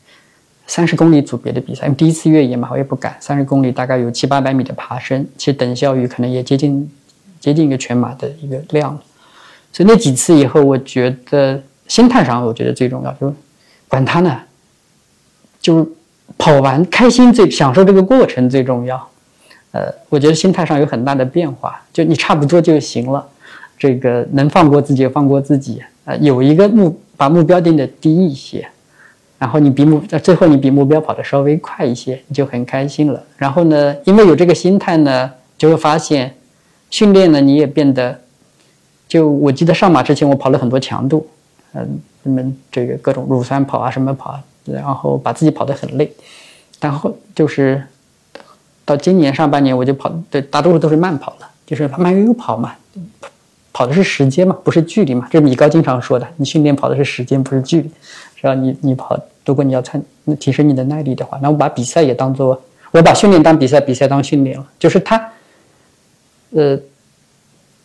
[0.70, 3.18] 三十公里组别的比赛，因为第一次越野嘛，我也不敢。
[3.20, 6.90] 三十公里大概有七八百米的爬升，其实等效于可能也接近
[7.40, 8.98] 接近一个全马的一个量。
[9.74, 13.34] 所以那几次以后，我觉得心态上，我觉得最重要，就
[13.90, 14.40] 管他呢，
[15.60, 15.86] 就。
[16.38, 18.96] 跑完开心最享受这个过程最重要，
[19.72, 23.28] 呃，我觉得心态上有很大的变化，就你差不多就行了，
[23.80, 28.66] 这个能放过自己放过自己，呃，有一个目把目标定的低一些，
[29.40, 33.24] 然后你比目最后你比目标跑的稍微快一些，你就很开心了。
[33.38, 36.36] 然后呢，因为有这个心态呢，就会发现
[36.92, 38.20] 训练呢你也变得，
[39.08, 41.28] 就我记得上马之前我跑了很多强度，
[41.74, 44.40] 嗯，你们这个各种乳酸跑啊什么跑。
[44.66, 46.12] 然后把自己跑得很累，
[46.80, 47.84] 然后就是
[48.86, 52.76] 到今年上半年我就跑，对，大多数都是慢跑了，就是慢悠悠跑嘛，
[53.74, 57.90] 跑的是时间嘛，不是距离嘛，这是米高经常说的，你训练跑的是时间，不是距离，
[58.40, 60.02] 只要你你跑如果你要参
[60.40, 64.66] 提升你的耐力的话，那我把比赛也当做，我把训练当比赛，比赛当训练了。
[64.78, 65.30] 就是他，
[66.52, 66.80] 呃，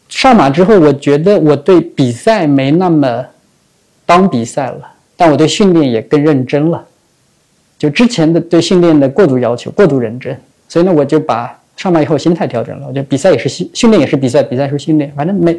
[0.09, 3.25] 上马之后，我觉得我对比赛没那么
[4.05, 6.85] 当比赛了，但我对训练也更认真了。
[7.79, 10.39] 就之前的对训练的过度要求、过度认真，
[10.69, 12.87] 所以呢，我就把上马以后心态调整了。
[12.87, 15.59] 我觉得比赛也是训训练，也是比赛，比赛是训练，反正每。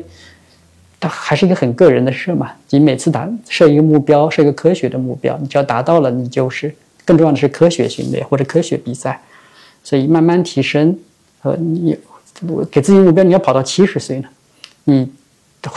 [1.05, 6.73] 它还是一个很个人的事嘛，你每次达设一个目标，设一个科学的目标，你只要达到了，你就是
[7.05, 9.21] 更重要的是科学训练或者科学比赛，
[9.83, 10.97] 所以慢慢提升。
[11.43, 11.95] 呃，你
[12.47, 14.27] 我给自己目标，你要跑到七十岁呢，
[14.85, 15.07] 你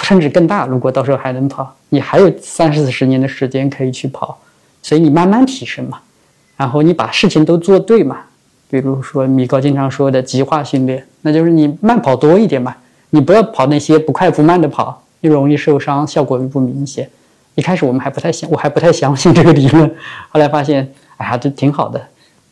[0.02, 0.64] 甚至更大。
[0.64, 4.40] 如果到时候还能跑，你还有三四十年的时间可以去跑，
[4.82, 6.00] 所以你慢慢提升嘛。
[6.56, 8.20] 然后你把事情都做对嘛，
[8.70, 12.74] 比如说米高经常说的极化训练，那就是你慢跑多一点嘛，
[13.10, 15.04] 你不要跑那些不快不慢的跑。
[15.20, 17.08] 又容易受伤，效果又不明显。
[17.54, 19.92] 一开始我们还不太相，我还不太相信这个理论。
[20.28, 22.00] 后来发现，哎呀，这挺好的。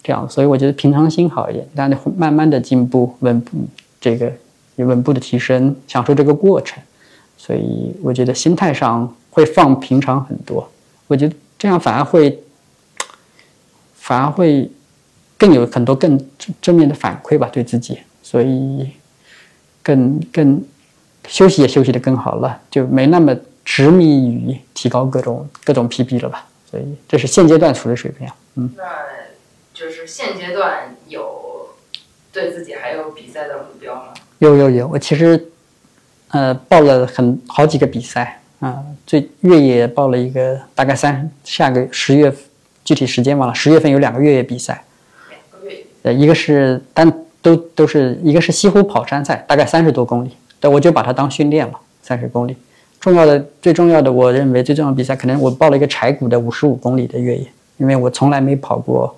[0.02, 3.57] 这样，所以我觉得平常心好一点，但是慢慢的进步，稳步
[4.00, 4.33] 这个
[4.76, 6.83] 稳步的提升，享受这个过程。
[7.37, 10.68] 所以我觉得心态上会放平常很多。
[11.07, 12.37] 我觉得这样反而会，
[13.94, 14.68] 反而会
[15.38, 16.20] 更有很多更
[16.61, 17.98] 正面的反馈吧，对自己。
[18.22, 18.90] 所以
[19.85, 20.61] 更更。
[21.28, 26.46] 休息也休息的更好了，就没那么执迷于提高各种各种 PB 了吧？
[26.70, 28.28] 所以这是现阶段处的水平。
[28.54, 28.84] 嗯，那
[29.74, 31.68] 就是现阶段有
[32.32, 34.14] 对自己还有比赛的目标吗？
[34.38, 35.48] 有有有，我其实
[36.28, 42.32] 呃报了很好几个比赛啊，最越野报了一个，大概三下个十月
[42.84, 44.84] 具体时间忘了，十月份有两个越野比赛，
[45.28, 47.12] 两个月，呃一个是单
[47.42, 50.30] 都都是一个是西湖跑山赛，大概三十多公里。
[50.60, 52.56] 但我就把它当训练了，三十公里。
[52.98, 59.16] 重要的、最重要的，我认为最重要的比赛，可能我报了一个柴谷的五十五公里的越野，因为我从来没跑过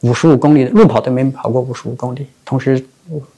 [0.00, 2.26] 五十五公里的路跑，都没跑过五十五公里。
[2.44, 2.84] 同时，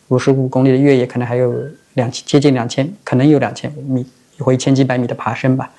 [0.08, 1.52] 五十五公里的越野可能还有
[1.94, 4.06] 两千，接近两千，可能有两千米
[4.38, 5.70] 或一千几百米的爬升吧。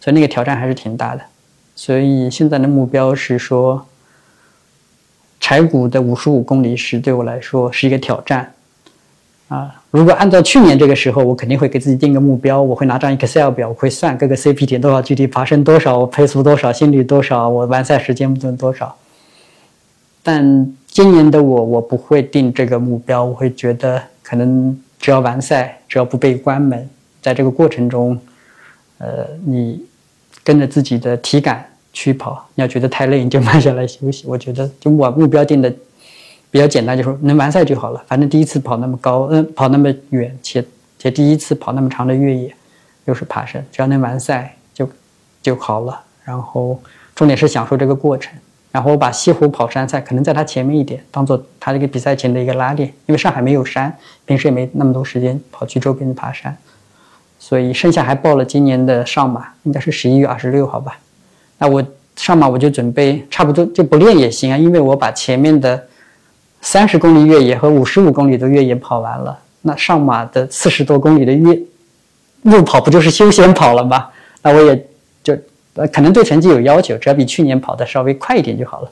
[0.00, 1.22] 所以那个挑战还是挺大的。
[1.76, 3.86] 所以现在的目标是说，
[5.38, 8.52] 柴谷的五十五公里是对我来说是一个挑战。
[9.48, 18.94] 啊，如果按照去年这个时候，我肯定会给自己定个目标，我会拿张 Excel 表，我会算各个 CP 点多少，具体爬升多少，我配速多少，心率多少，我完赛时间多少。
[20.22, 26.86] 但今年的我，我不会定这个目标，我会觉得可能只要完赛，只要不被关门，
[27.22, 28.20] 在这个过程中，
[28.98, 29.82] 呃，你
[30.44, 34.24] 跟着自己的体感去跑，你要觉得太累，你就慢下来休息。
[34.26, 35.72] 我觉得就我目标定的。
[36.56, 38.02] 比较简单，就是能完赛就好了。
[38.06, 40.64] 反正第一次跑那么高，嗯，跑那么远，且
[40.98, 42.50] 且第一次跑那么长的越野，
[43.04, 44.88] 又是爬山，只要能完赛就
[45.42, 46.00] 就好了。
[46.24, 46.80] 然后
[47.14, 48.32] 重点是享受这个过程。
[48.72, 52.88] 然后我把西湖跑山赛可能在它前面一点，当做它这个比赛前的一个拉练。
[53.04, 56.56] 因为上海没有山，平时也没那么多时间跑去周边的爬山，
[57.38, 60.98] 所以剩下还报了今年的上马，应该是十一月二十六号吧。
[61.58, 61.84] 那我
[62.16, 65.86] 上马我就准备差不多就不练也行啊，因为我把前面的。
[66.66, 71.56] 三十公里越野和五十五公里的越野跑完了，那上马的四十多公里的越
[72.42, 74.08] 路跑不就是休闲跑了吗？
[74.42, 74.86] 那我也
[75.22, 75.32] 就
[75.74, 78.90] 呃可能对成绩有要求，只要比去年跑的稍微快一点就好了。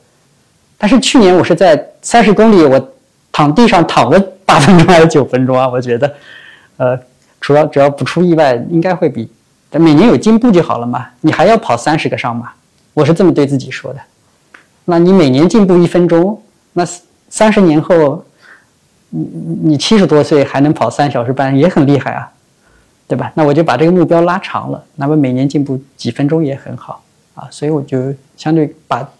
[0.78, 2.92] 但是去年我是在三十公里，我
[3.32, 5.68] 躺地上躺了八分钟还是九分钟啊？
[5.68, 6.14] 我觉得，
[6.76, 6.96] 呃，
[7.40, 9.28] 主要只要不出意外，应该会比
[9.72, 11.08] 每年有进步就好了嘛。
[11.22, 12.52] 你还要跑三十个上马，
[12.92, 13.98] 我是这么对自己说的。
[14.84, 16.40] 那你每年进步一分钟，
[16.72, 16.86] 那。
[17.34, 18.24] 三十年后，
[19.10, 19.28] 你
[19.70, 22.30] 你七十多岁还能跑三小时半，也很厉害啊，
[23.08, 23.32] 对吧？
[23.34, 27.02] 那我就把这个目标拉长了，那么每年进步几分钟也很好
[27.34, 27.48] 啊。
[27.50, 29.10] 所以我就相对把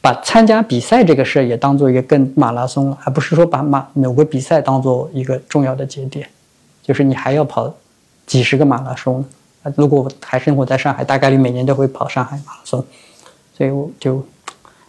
[0.00, 6.26] 把参加比赛这个事也当做一个更马拉松了，而不是说把马某个比赛当做一个重要的节点，
[6.82, 7.74] 就是你还要跑
[8.26, 9.22] 几十个马拉松。
[9.76, 12.82] 如果我还生活在上海，大概率每年都会跑上海马拉松，
[13.54, 14.26] 所以我就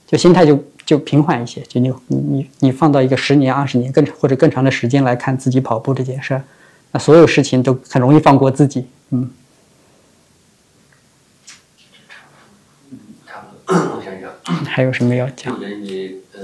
[0.08, 0.58] 就心态就。
[0.86, 6.44] 就平缓一些，就你你你你放到一个十年、二十年更或者更长的时间来看自己跑步这件事儿，
[6.92, 8.88] 那所有事情都很容易放过自己。
[9.12, 9.32] 嗯。
[13.26, 14.30] 差不多，我想想。
[14.66, 15.60] 还有什么要讲？
[15.60, 16.42] 就你呃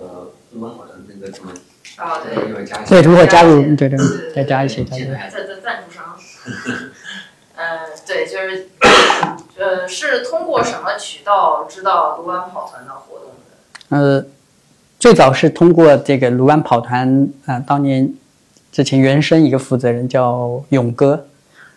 [0.00, 1.52] 呃，如何跑团那个怎么？
[1.96, 2.34] 啊对。
[2.34, 3.62] 对，如何加入？
[3.76, 3.98] 对对，
[4.34, 5.06] 再加一些加一些。
[5.62, 6.16] 赞助商。
[7.56, 8.68] 嗯， 对，就是。
[9.58, 13.96] 呃，是通过什么渠道知道卢湾跑团的活动的？
[13.96, 14.24] 呃，
[14.98, 18.12] 最早是通过这个卢湾跑团啊，当年
[18.70, 21.26] 之前原生一个负责人叫勇哥，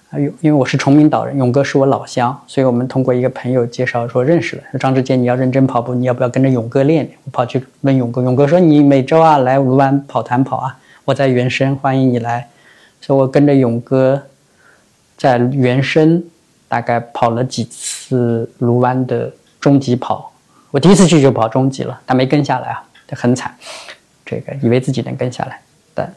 [0.09, 4.63] 啊，因因为我是崇明岛人，勇哥是我老乡，所以我们通过一个朋友介绍说认识了。
[4.71, 7.17] 说张志坚，你要认真跑步，你要不要跟着勇哥练练？
[7.25, 12.47] 我跑去问勇哥，勇哥说你每周啊来卢湾跑团跑啊，我在原生欢迎你来。
[13.01, 14.21] 所以我跟着勇哥
[15.17, 16.23] 在原生
[16.67, 20.31] 大概跑了几次卢湾的终极跑。
[20.71, 23.55] 我第一次去就跑终极了，但没跟下来啊，很惨。
[24.25, 25.61] 这个以为自己能跟下来，
[25.93, 26.13] 但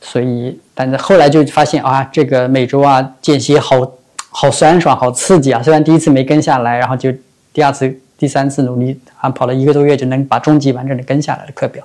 [0.00, 3.90] 所以但是后来就发现啊，这个每周啊间歇好
[4.30, 5.62] 好酸爽，好刺激啊！
[5.62, 7.10] 虽然第一次没跟下来，然后就
[7.52, 11.82] 第二次、第三次努力啊，跑了一个多月就能把终极完整的跟下来的课表。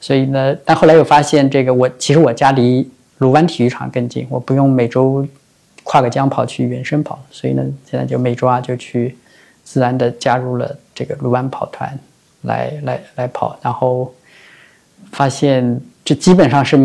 [0.00, 2.86] 所以呢，但后来又发现这个我其实我家离
[3.18, 5.26] 卢湾体育场更近，我不用每周
[5.88, 9.16] 跨个江跑去原生跑，所以呢，现在就每周二就去
[9.64, 11.98] 自然的加入了这个卢湾跑团
[12.42, 14.12] 来来来跑，然后。
[15.12, 16.76] 发现这基本上是，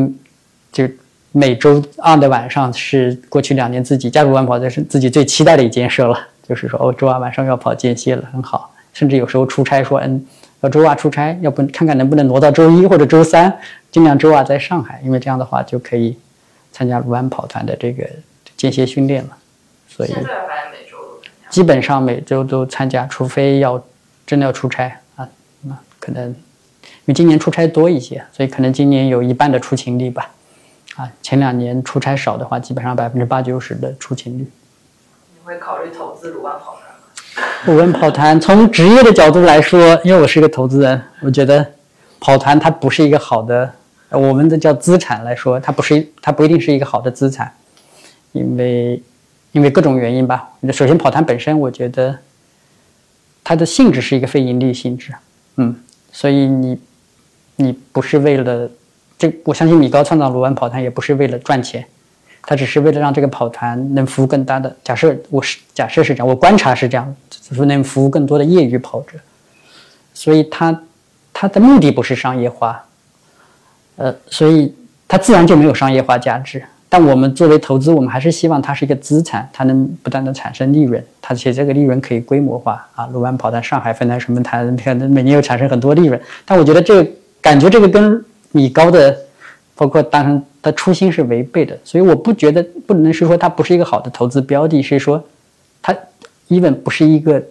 [0.72, 0.88] 就
[1.32, 6.16] 每周二的晚上是过去两年自己加入完跑的是自己最期待的一件事了。
[6.48, 8.72] 就是说，哦，周二晚上要跑间歇了，很好。
[8.94, 10.24] 甚至有时候出差说，嗯，
[10.62, 13.52] 要周二出差，要不看看能不能挪到周一或者周三，
[13.92, 16.16] 尽量周二在上海，因为这样的话就可以
[16.72, 18.08] 参加卢湾跑团的这个
[18.64, 19.38] 间歇训练了。
[19.88, 20.16] 所以
[21.50, 23.84] 基本上每周都参加，除非要
[24.26, 25.28] 真的要出差啊，
[25.62, 26.34] 那可能。
[27.06, 30.30] 因为今年出差多一些，所以可能今年有一半的出勤率吧。
[30.96, 34.50] 啊，前两年出差少的话，基本上百分之八九十的出勤率。
[35.36, 37.52] 你会考虑投资鲁湾跑团吗？
[37.68, 41.66] 鲁湾跑团从职业的角度来说，因为我是一个投资人，我觉得
[42.22, 43.70] 跑团它不是一个好的，
[44.10, 47.54] 我们的叫资产来说，它不是它不一定是一个好的资产，
[48.34, 49.02] 因为
[49.54, 50.50] 因为各种原因吧。
[50.74, 52.20] 首先，跑团本身，我觉得
[53.44, 55.14] 它的性质是一个非盈利性质，
[55.56, 55.76] 嗯，
[56.12, 56.78] 所以你。
[57.56, 58.68] 你不是为了
[59.16, 61.86] 这，我相信米高创造卢湾跑团也不是为了赚钱，
[62.42, 64.76] 他只是为了让这个跑团能服务更大的。
[64.84, 69.20] 假设我是假设是这样，我观察是这样，就是能服务更多的业余跑者，
[70.16, 70.82] 所以他
[71.32, 72.84] 他的目的不是商业化，
[73.98, 74.74] 呃，所以
[75.08, 76.64] 它自然就没有商业化价值。
[76.94, 83.08] 但我们作为投资，我们还是希望它是一个资产，它能不断的产生利润，它且这个利润可以规模化啊。
[83.08, 86.22] 卢湾跑团、上海分团什么团，可能每年又产生很多利润。
[86.46, 87.10] 但我觉得这个。
[87.42, 88.24] 感觉这个跟
[88.54, 89.18] 米高的，
[89.76, 95.22] 包括当然的初心是违背的，所以我不觉得不能是说它不是一个好的投资标的，是说
[95.82, 95.94] 它
[96.48, 97.44] even 不是一个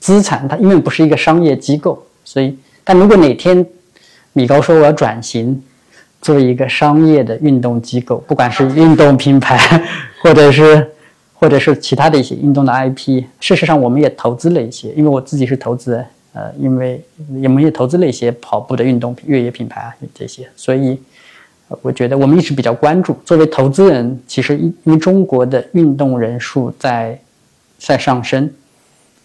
[0.00, 3.66] 资产，它因为不是一个商业机构，所以但如果哪天
[4.32, 5.62] 米高说我要转型
[6.24, 9.58] 做一个商业的运动机构，不管是运动品牌，
[10.24, 10.90] 或者是
[11.34, 16.06] 或者是其他的一些运动的 IP，事实上我们也投资了一些，因为我自己是投资人。
[16.32, 17.00] 呃，因为
[17.44, 20.98] 我们也投资了一些跑步的运动越野品牌啊，这些，所以
[21.80, 23.16] 我觉得我们一直比较关注。
[23.24, 27.20] 作为投资人，其实因为中国的运动人数在
[27.78, 28.50] 在上升。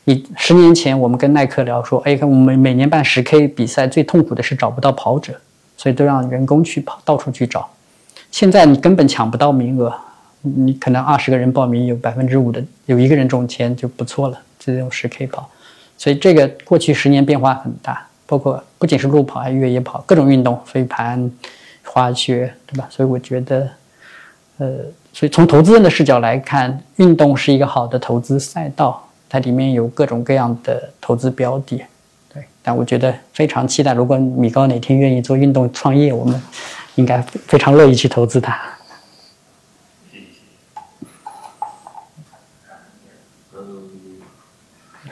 [0.04, 5.34] 你十年前我们跟耐克聊说，哎，我们每年办十 K 比赛，最痛苦的是找不到跑者，
[5.80, 7.70] 所以都让员工去跑，到处去找。
[8.32, 9.96] 现在你根本抢不到名额，
[10.42, 15.50] 你可能二十个人报名，有百分之五的有一个人中签就不错了，这种十 K 跑。
[15.98, 21.32] 所以这个过去十年变化很大，包括不仅是路跑，还越野跑，各种运动，飞盘、
[21.86, 22.86] 滑雪，对吧？
[22.90, 23.70] 所以我觉得，
[24.58, 24.68] 呃，
[25.14, 31.82] 所以从投资人的视角来看，运动是一个好的投资赛道，它里面有各种各样的投资标的，
[32.70, 36.40] 但我觉得非常期待，如果米高哪天愿意做运动创业，我们
[36.94, 38.56] 应该非常乐意去投资它。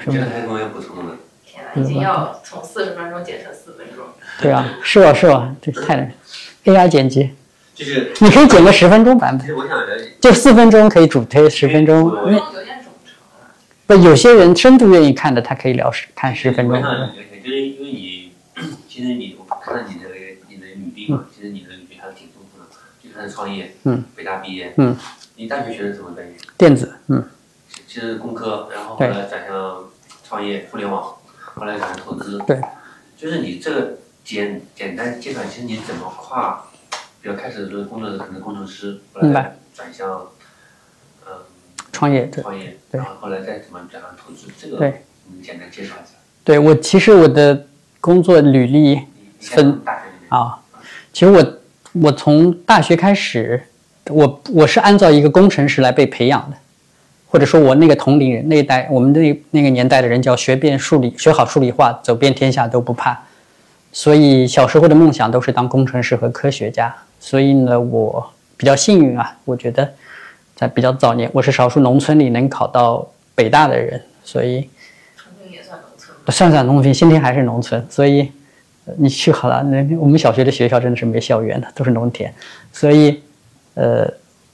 [0.08, 1.16] 觉得还有没有补充的？
[1.44, 4.06] 天哪，已经要从四十分钟减成四分钟。
[4.40, 6.12] 对啊，是啊是啊，这太难。
[6.66, 7.32] AI 剪辑，
[7.74, 9.48] 就是你可以剪个十分钟版本。
[9.56, 9.76] 我想，
[10.22, 12.04] 就四分钟可以主推十分钟。
[12.04, 12.86] 有点冗长了。
[13.88, 16.80] 不，有些人深度愿意看的，他可以聊十看十分钟。
[17.48, 18.34] 我想了解，就是因为你，
[18.88, 20.10] 其实你我看到你的
[20.50, 22.66] 你的履历嘛，其实你的履历还是挺丰富的，
[23.02, 24.96] 就开始创业，嗯，北大毕业，嗯，
[25.36, 26.36] 你大学学的什么专业？
[26.58, 27.24] 电子，嗯，
[27.88, 29.90] 其实工科，然后后来转向。
[30.30, 31.16] 创业、互联网，
[31.56, 32.60] 后来转向投资，对，
[33.16, 36.66] 就是你这个简简单阶段，其实你怎么跨？
[37.22, 40.28] 比如开始的时候工作的可能工程师，后来转向，
[41.26, 41.32] 嗯，
[41.94, 46.17] 创业，创业，然后后来再怎么转向投资，这个对，你简单介绍一下。
[46.48, 47.66] 对我其实我的
[48.00, 49.02] 工作履历
[49.38, 49.82] 分
[50.30, 50.58] 啊，
[51.12, 51.46] 其实我
[52.02, 53.62] 我从大学开始，
[54.10, 56.56] 我我是按照一个工程师来被培养的。
[57.30, 63.20] 或者说我那个同龄人那一代，我们那那个年代的人叫学遍数理，学好数理化，走遍天下都不怕。
[63.92, 66.96] 所以小时候的梦想都是当工程师和科学家。
[67.20, 68.26] 所以呢，我
[68.56, 69.94] 比较幸运啊，我觉得
[70.56, 74.70] 在比较早年，我是少数农村里能考到北大的人，所以
[76.32, 76.52] 算。
[76.52, 78.32] 算农村，新田还是农村，所以
[78.98, 82.34] 你去好了，那我们小学的学校真的是没校园的，都是农田，
[82.72, 83.22] 所以
[83.76, 84.08] 呃，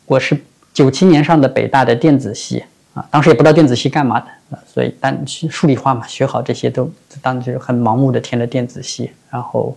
[0.05, 0.37] 我是
[0.73, 2.63] 九七年上的北大的电子系
[2.93, 9.75] 啊，当时也不知道电子系干嘛的啊，所以但数理化嘛，学好这些都当时很盲目的填了电子系，然后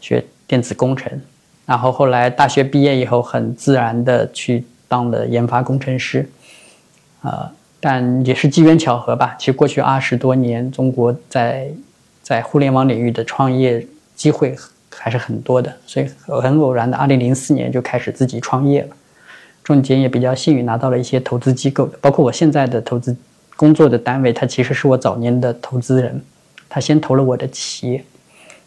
[0.00, 1.12] 学电子工程，
[1.64, 4.64] 然后后来大学毕业以后，很自然的去。
[4.88, 6.30] 当了研发工程师，
[7.22, 7.50] 呃，
[7.88, 9.36] 但也是机缘巧合吧。
[9.38, 11.68] 其实过去二十多年，中国在
[12.20, 14.56] 在互联网领域的创业机会
[14.90, 18.88] 还是很多的，所以很偶然的，二零零四年就开始自己创业了。
[19.62, 23.16] 中间也比较幸运，拿到了一些投资机构的，包括我现在的投资
[23.54, 26.20] 工作的单位，他其实是我早年的投资人，
[26.68, 28.04] 他先投了我的企业。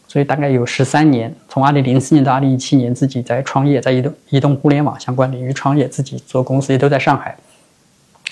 [0.08, 7.36] 所以大概有十三年，从二零零四年到二零一七年，自己在创业，在移动移动互联网相关领域创业，自己做公司也都在上海。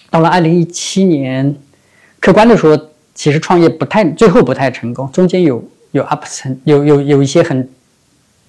[0.09, 1.55] 到了二零一七年，
[2.19, 7.69] 客观的说，其实创业不太，最后不太成功，中间有有 up 层，有有有一些很，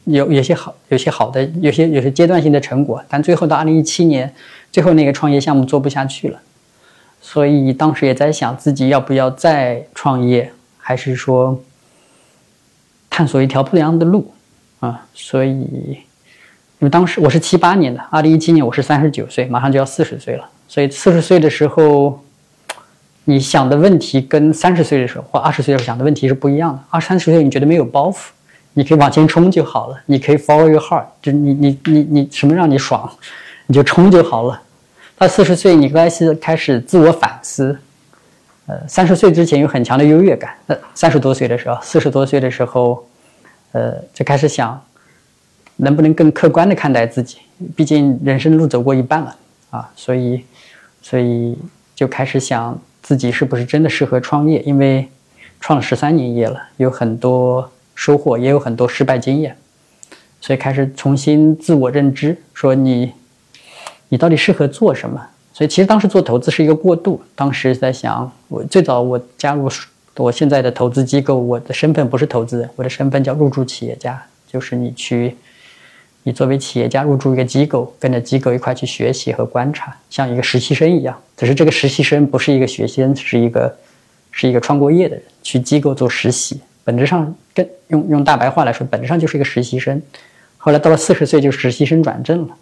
[0.04, 4.32] 有有些好，有些好的，有些有些阶段性的成果，但最后到二零一七年，
[4.70, 6.40] 最后那个创业项目做不下去了，
[7.20, 11.60] 所以当时也在想自己要不要再创业，还是说。
[13.10, 14.32] 探索一条不一样的路，
[14.78, 15.98] 啊，所以，因
[16.80, 22.22] 为当时我是七八年的，二零一七年我是三十九岁，马上就要四十岁了，所以四十岁的时候，
[23.24, 26.80] 你想的问题跟三十岁的时候或二十岁的时候想的问题是不一样的。
[26.90, 28.26] 二三十岁你觉得没有包袱，
[28.74, 33.10] 你可以往前冲就好了，你可以 follow your heart，就你你你你什么让你爽，
[33.66, 34.60] 你就冲就好了。
[35.16, 37.76] 到四十岁你开始开始自我反思。
[38.66, 43.02] 呃，三十岁之前有很强的优越感，呃，三十多岁的时候，四十多岁的时候，
[43.72, 44.78] 呃，就开始想，
[45.76, 47.38] 能不能更客观的看待自己？
[47.74, 49.34] 毕竟人生路走过一半了
[49.70, 50.44] 啊，所以，
[51.08, 51.56] 所以
[51.94, 54.60] 就开始想自己是不是真的适合创业？
[54.66, 55.08] 因为
[55.58, 59.56] 创了十三年业了，有很多收获，也有很多失败经验，
[60.38, 63.12] 所以开始重新自我认知，说你，
[64.10, 65.26] 你到底适合做什么？
[65.54, 67.18] 所以其实当时做投资是一个过渡。
[67.34, 69.70] 当时在想，我最早我加入
[70.18, 75.34] 我现在的投资机构，我的身份不是投资人，我的身份叫入驻企业家，就是你去，
[76.22, 81.18] 你作为企业家入驻一个机构，跟着机构一块去学习和观察，像一个实习生一样。
[81.36, 83.76] 只是这个实习生不是一个学生，是一个
[84.30, 90.00] 是一个创过业的人，去机构做实习，本质上跟用用大白话来说，本质上就是一个实习生。
[90.56, 92.54] 后来到了四十岁就实习生转正了，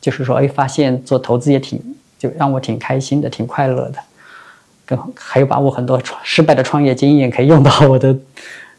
[0.00, 1.82] 就是说，哎，发现做投资也挺。
[2.18, 3.98] 就让我挺开心的，挺快乐的，
[4.84, 8.12] 跟还有把我很多创失败的创业经验可以用到我的，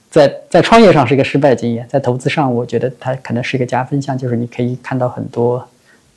[0.09, 5.67] 在在创业上是一个失败经验，在投资上我觉得它可能是一个加分项，就是你可以看到很多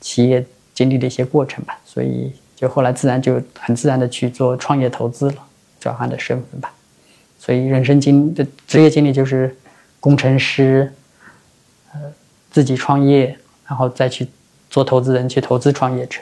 [0.01, 5.37] 企业经历的一些过程吧，所以就后来自然就很自然的去做创业投资了，
[5.79, 6.73] 转换的身份吧，
[7.39, 9.55] 所以人生经的职业经历就是
[9.99, 10.91] 工程师，
[11.93, 11.99] 呃，
[12.51, 13.37] 自己创业，
[13.67, 14.27] 然后再去
[14.69, 16.19] 做投资人，去投资创业者。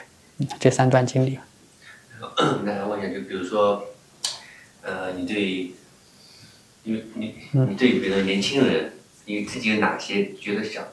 [0.60, 1.38] 这三段经历，
[2.64, 3.84] 那还问一下，就比如说，
[4.82, 5.72] 呃，你对，
[6.92, 8.92] 因为你你对比如说年轻人，
[9.26, 10.84] 你自己有哪些觉得想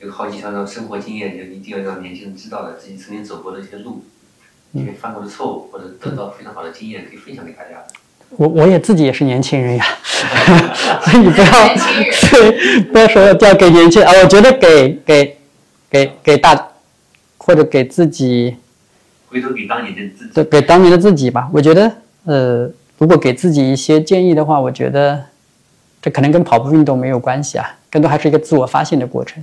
[0.00, 4.04] 有好几条的生活经验，就一定要让年轻人知道的，自己曾经走过的一些路，
[4.72, 7.84] 因为犯过的错误，或者得到非常好的经验，可以分享给大家。
[8.30, 9.84] 我我也自己也是年轻人呀，
[11.04, 11.46] 所以你不要
[12.30, 15.36] 对不要说要给年轻啊，我觉得给给
[15.88, 16.68] 给给大
[17.38, 18.56] 或者给自己。
[19.28, 21.48] 回头给当年的自己，对，给当年的自己吧。
[21.52, 21.92] 我觉得，
[22.24, 22.68] 呃，
[23.00, 25.24] 如果给自己一些建议的话，我觉得
[26.02, 29.42] 这可能跟跑步运动没有关系啊，更多还是一个自我发现的过程。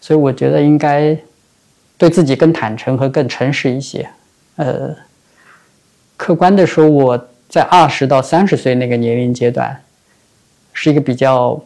[0.00, 1.16] 所以我觉得应该
[1.96, 4.08] 对自己更坦诚和更诚实一些。
[4.56, 4.92] 呃，
[6.16, 9.80] 客观的说，我在二十到三十岁那个年龄阶段，
[10.72, 11.62] 是一个比较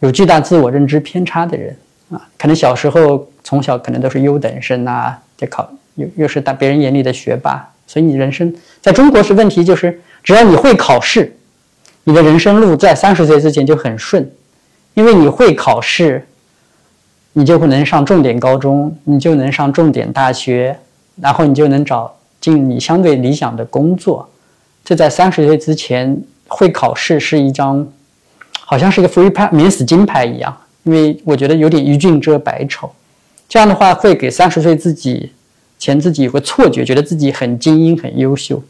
[0.00, 1.74] 有巨大自我认知偏差的人
[2.10, 2.28] 啊。
[2.36, 5.72] 可能小时候从小可能都是优等生啊，得考。
[5.94, 11.36] 又又是大别人眼里的学霸，所以你人生在中国是问题，就是只要你会考试，
[12.02, 14.28] 你的人生路在三十岁之前就很顺，
[14.94, 16.26] 因为你会考试，
[17.34, 20.78] 你就会能上重点高中，你就能上重点大学，
[21.20, 24.28] 然后你就能找进你相对理想的工作。
[24.82, 27.86] 这在三十岁之前会考试是一张，
[28.60, 32.90] 好像是一个 free pass 免死金牌一样，因为我觉得有点一俊遮百丑，
[33.46, 35.32] 这样的话会给三十岁自己。
[35.76, 38.62] 前自己有个错觉，觉得自己很精英、很优秀，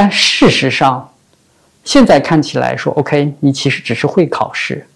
[0.00, 1.12] 但事实上，
[1.84, 4.86] 现在看起来说，OK，你其实只是会考试，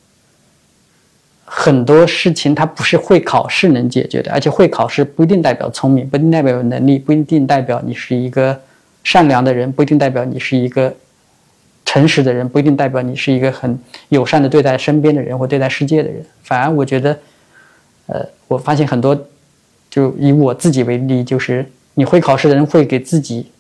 [1.45, 8.59] 很多事情它不是会考试能解决的，而且会考试不一定代表聪明，不一定代表有能力，不一定代表你是一个
[9.03, 10.91] 善良的人，不一定代表你是一个
[11.85, 13.79] 诚实的人，不一定代表你是一个很
[14.09, 16.25] 友善的对待身边的人或对待世界的人。
[16.43, 17.19] 反而我觉得，
[18.07, 19.15] 呃，我发现很多，
[19.91, 23.51] 就以我自己为例，就是你会考试的人会给自己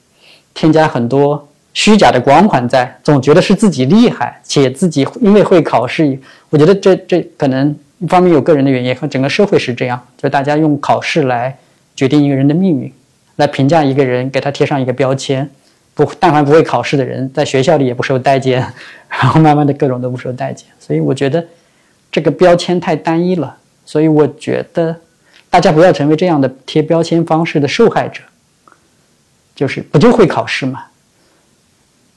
[0.54, 1.46] 添加很多。
[1.74, 6.16] 虚假的光环在，总觉得是自己厉害，且自己因为会考试，
[6.48, 11.58] 我觉得这这可能一方面有个人的原因，和整个社会是这样，就大家用考试来
[11.96, 12.92] 决定一个人的命运，
[13.34, 15.50] 来评价一个人，给他贴上一个标签。
[15.94, 18.60] 不，但凡不会考试的人，在学校里也不受待见，
[19.08, 20.68] 然后慢慢的各种都不受待见。
[20.78, 21.44] 所以我觉得
[22.12, 24.94] 这个标签太单一了，所以我觉得
[25.50, 28.22] 大家不要成为这样的贴标签方式的受害者。
[29.54, 30.84] 就是不就会考试吗？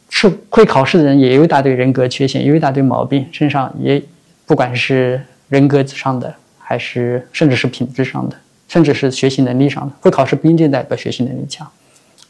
[0.09, 4.01] 是会考试的人也有一大堆人格缺陷，有一大堆毛病，身上也
[4.45, 8.35] 不管是人格上的，还是甚至是品质上的，
[8.69, 9.93] 甚至是学习能力上的。
[9.99, 11.69] 会考试不一定代表学习能力强。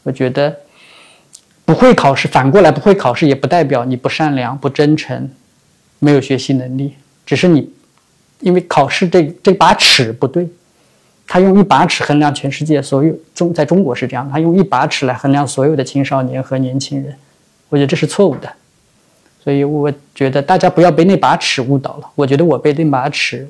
[0.01, 0.53] 我觉得
[1.65, 5.29] 不会考试，反过来不会考试也不代表你不善良、不真诚、
[5.99, 6.95] 没有学习能力，
[7.25, 7.71] 只是你
[8.39, 10.47] 因为考试这这把尺不对，
[11.27, 17.13] 他用一把尺衡量全世界所有中，在中国是这样，他用一把尺来衡量所有的青少年和年轻人。
[17.69, 18.49] 我觉得这是错误的，
[19.43, 22.09] 所以我觉得大家不要被那把尺误导了。
[22.15, 23.45] 我觉得我被那把尺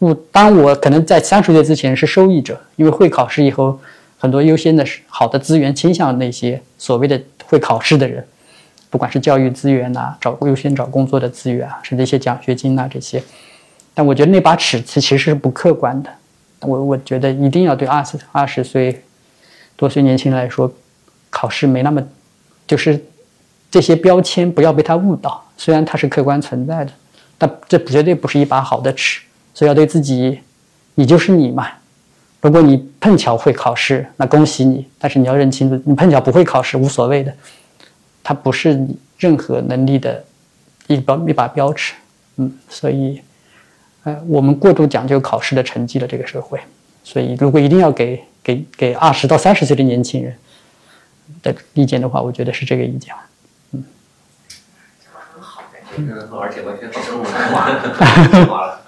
[0.00, 3.78] 误，当我可能在三十岁之前是受益者，因为会考试以后，
[4.18, 8.26] 很多优先的好的资源倾向那些所谓的会考试的人，
[8.90, 13.22] 不管是教育资源呐，找优先找工作的资源啊，甚至一些奖学金呐这些。
[13.94, 16.10] 但我觉得那把尺其实是不客观的。
[16.60, 19.02] 我我觉得一定要对二十二十岁
[19.76, 20.72] 多岁年轻人来说，
[21.28, 22.02] 考试没那么
[22.66, 23.02] 就是。
[23.72, 26.90] 这些标签不要被他误导，虽然它是客观存在的，
[27.38, 29.22] 但这绝对不是一把好的尺。
[29.54, 30.40] 所以要对自己，
[30.96, 31.68] 你就是你嘛。
[32.40, 34.84] 如果你碰巧会考试，那恭喜你。
[34.98, 37.32] 但是你要认清楚，你碰巧不会考试无所谓的，
[38.24, 40.24] 它不是你任何能力的
[40.88, 41.94] 一把一把标尺。
[42.38, 43.20] 嗯，所以，
[44.10, 46.58] 呃，我们过度讲究考试的成绩了，这个社会。
[47.04, 50.36] 所以，如果一定要给给给二十到三十岁的年轻人
[51.42, 53.14] 的意见的话，我觉得是这个意见。
[53.72, 53.84] 嗯，
[55.34, 55.62] 很好，
[55.96, 58.80] 嗯而且完全生物化，化了。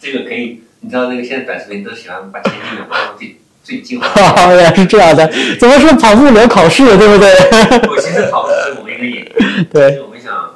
[0.00, 4.08] 这个可以，你知道那个现在短视频都喜欢把前进的放最最精华。
[4.48, 7.32] 原来是这样的，怎么是跑步聊考试，对不对？
[7.88, 9.32] 我其实考的是我一个演员。
[9.72, 10.00] 对。
[10.02, 10.54] 我们想，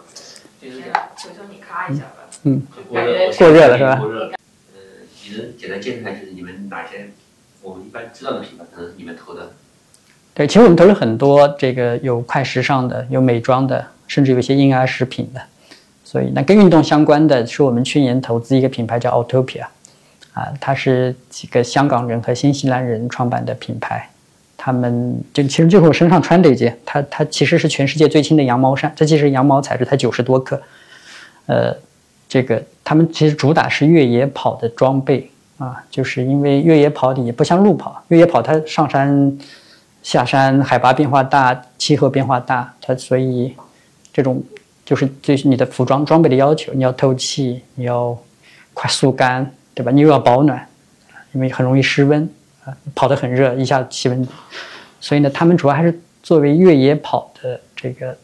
[0.61, 0.83] 就是
[1.17, 2.20] 求求你咔一下吧。
[2.45, 2.63] 嗯。
[2.89, 3.01] 过
[3.49, 3.97] 热了是吧？
[3.97, 4.33] 过热了。
[4.75, 4.81] 呃，
[5.25, 7.11] 你能简单介绍一下，就是你们哪些
[7.63, 9.53] 我们一般知道的品牌，可能是你们投的？
[10.35, 13.85] 对，其实我们投了很多，这个有快时尚的，有美妆的。
[14.11, 15.41] 甚至有一些婴儿食品的，
[16.03, 19.67] 所以那跟运动相关的是我们去年投资一个品牌叫 Autopia，
[20.33, 24.11] 啊，它是几个香港人和新西兰人创办的品牌，
[24.57, 30.61] 他们就其实就是我身上穿这一件，它它其实是全世界最轻的羊毛衫，这其实羊毛材质才九十多克，
[31.47, 31.73] 呃，
[32.31, 39.39] 这个他们其实主打是越野跑的装备啊，就是因为越野跑里不像路跑，越野跑它上山
[40.03, 43.55] 下山海拔变化大，气候变化大，它所以。
[44.13, 44.43] 这种
[44.85, 48.19] 就是对你的服装装备的要求，你要透气，你要
[48.75, 49.93] 快速干，对吧？
[49.93, 50.67] 你又要保暖，
[51.33, 52.29] 因为很容易失温
[52.65, 54.29] 啊，跑得很热，一下气温。
[55.01, 58.19] 所以呢，他们主要还是作为越野跑的这个，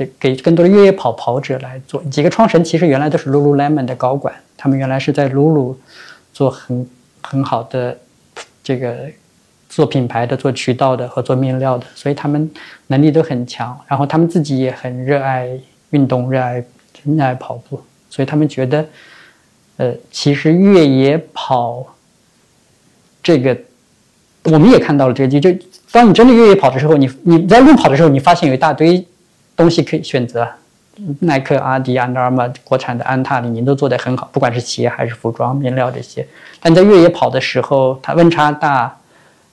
[0.00, 2.02] 这给更多的越野跑跑者来做。
[2.04, 5.76] 几个创始人其实原来都是 Lululemon 的高管，他们原来是在 Lulu
[6.32, 6.88] 做很
[7.20, 7.98] 很好的
[8.64, 8.96] 这个。
[9.72, 12.50] 做品牌的、做渠道的和做面料的，所以他们
[12.88, 13.80] 能力都很强。
[13.86, 15.48] 然后他们自己也很热爱
[15.90, 16.60] 运动，热爱
[17.04, 17.80] 热爱跑步，
[18.10, 18.84] 所以他们觉得，
[19.76, 21.86] 呃，其实越野跑
[23.22, 23.56] 这个，
[24.42, 25.40] 我们也看到了这个。
[25.40, 25.56] 就
[25.92, 29.06] 当你真的越野跑的时候，你你在路跑的时候，你发现有一大堆
[29.60, 30.48] 东西可以选择，
[31.20, 36.26] 耐克、阿迪、安德玛，国产的安踏、李宁都做得很好，不管是鞋还是服装、面料这些。
[36.60, 38.96] 但在越野跑的时候，它温差大。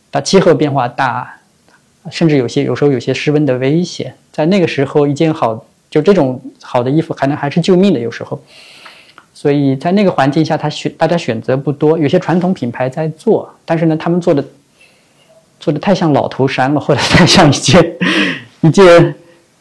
[0.10, 1.32] 它气候变化大，
[2.10, 8.00] 甚至有些有时候有些失温的危险，在那个时候，一件好就这种好的衣服，还能还是救命的。
[8.00, 8.42] 有时候，
[9.34, 14.44] 所以在那个环境下，他选大家选择不多，有些传统品牌在做，但是呢，他们做的
[15.60, 17.98] 做的太像老头衫了，或者太像一件
[18.62, 19.14] 一件，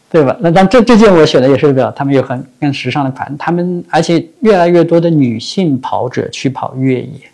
[0.09, 0.35] 对吧？
[0.39, 7.29] 那但这这件我选的也是个，他们有很更时尚的款，他们而且越来越多的女性跑者去跑越野，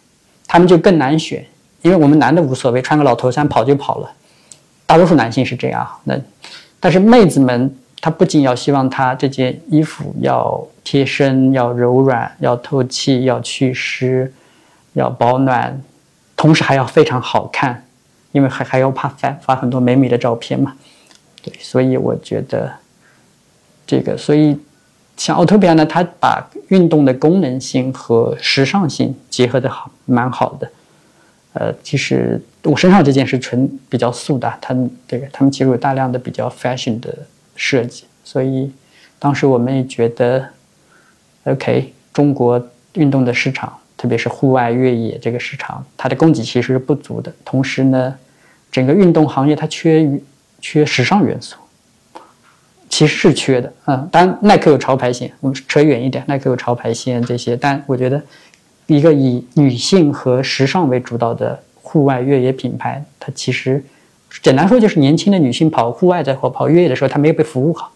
[0.47, 1.45] 他们就更难选。
[1.83, 4.09] 因为我们男的无所谓，穿个老头衫跑就跑了，
[4.85, 5.87] 大多数男性是这样。
[6.05, 6.17] 那
[6.79, 14.33] 但是妹子们她不仅要希望她这件衣服要贴身、要柔软、要透气、要祛湿、
[14.93, 15.79] 要保暖，
[16.35, 17.85] 同时还要非常好看，
[18.31, 20.73] 因为还还要怕发发很多美美的照片嘛。
[21.43, 22.73] 对，所以我觉得
[23.85, 24.57] 这个，所以
[25.17, 30.71] 像奥特比亚呢，它把运动的功能性和时尚性结合的好，蛮好的。
[31.51, 37.15] 呃，其实我身上这件是纯比较素的，他们这个他们其实有大量的比较 fashion 的
[37.55, 38.71] 设计，所以
[39.19, 40.47] 当时我们也觉得
[41.43, 42.59] ，OK，中国
[42.93, 47.31] 运动的市场，特别是户外越野这个市场，它的供给其实是不足的。
[47.45, 48.15] 同时呢，
[48.71, 50.09] 整个运动行业它缺
[50.63, 51.57] 缺时尚元素，
[52.87, 53.73] 其实是缺的。
[53.85, 58.19] 嗯，当然耐克有潮牌线，我们扯远一点，耐克有潮牌线这些，但我觉得。
[58.87, 63.81] 一个以女性和时尚为主导的户外越野品牌，它其实
[64.41, 67.93] 简单说就是年轻的女性跑户外在或跑越野的时候，她没有被服务好。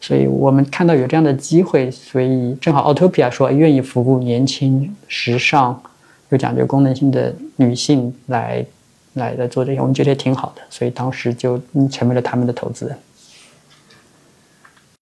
[0.00, 5.80] 所以我们看到有这样的机会，所以正好奥特比亚说愿意服务年轻、时尚、
[6.30, 8.64] 有讲究功能性的女性来
[9.14, 11.60] 来来做这些，我们觉得挺好的，所以当时就
[11.90, 12.96] 成为了他们的投资人。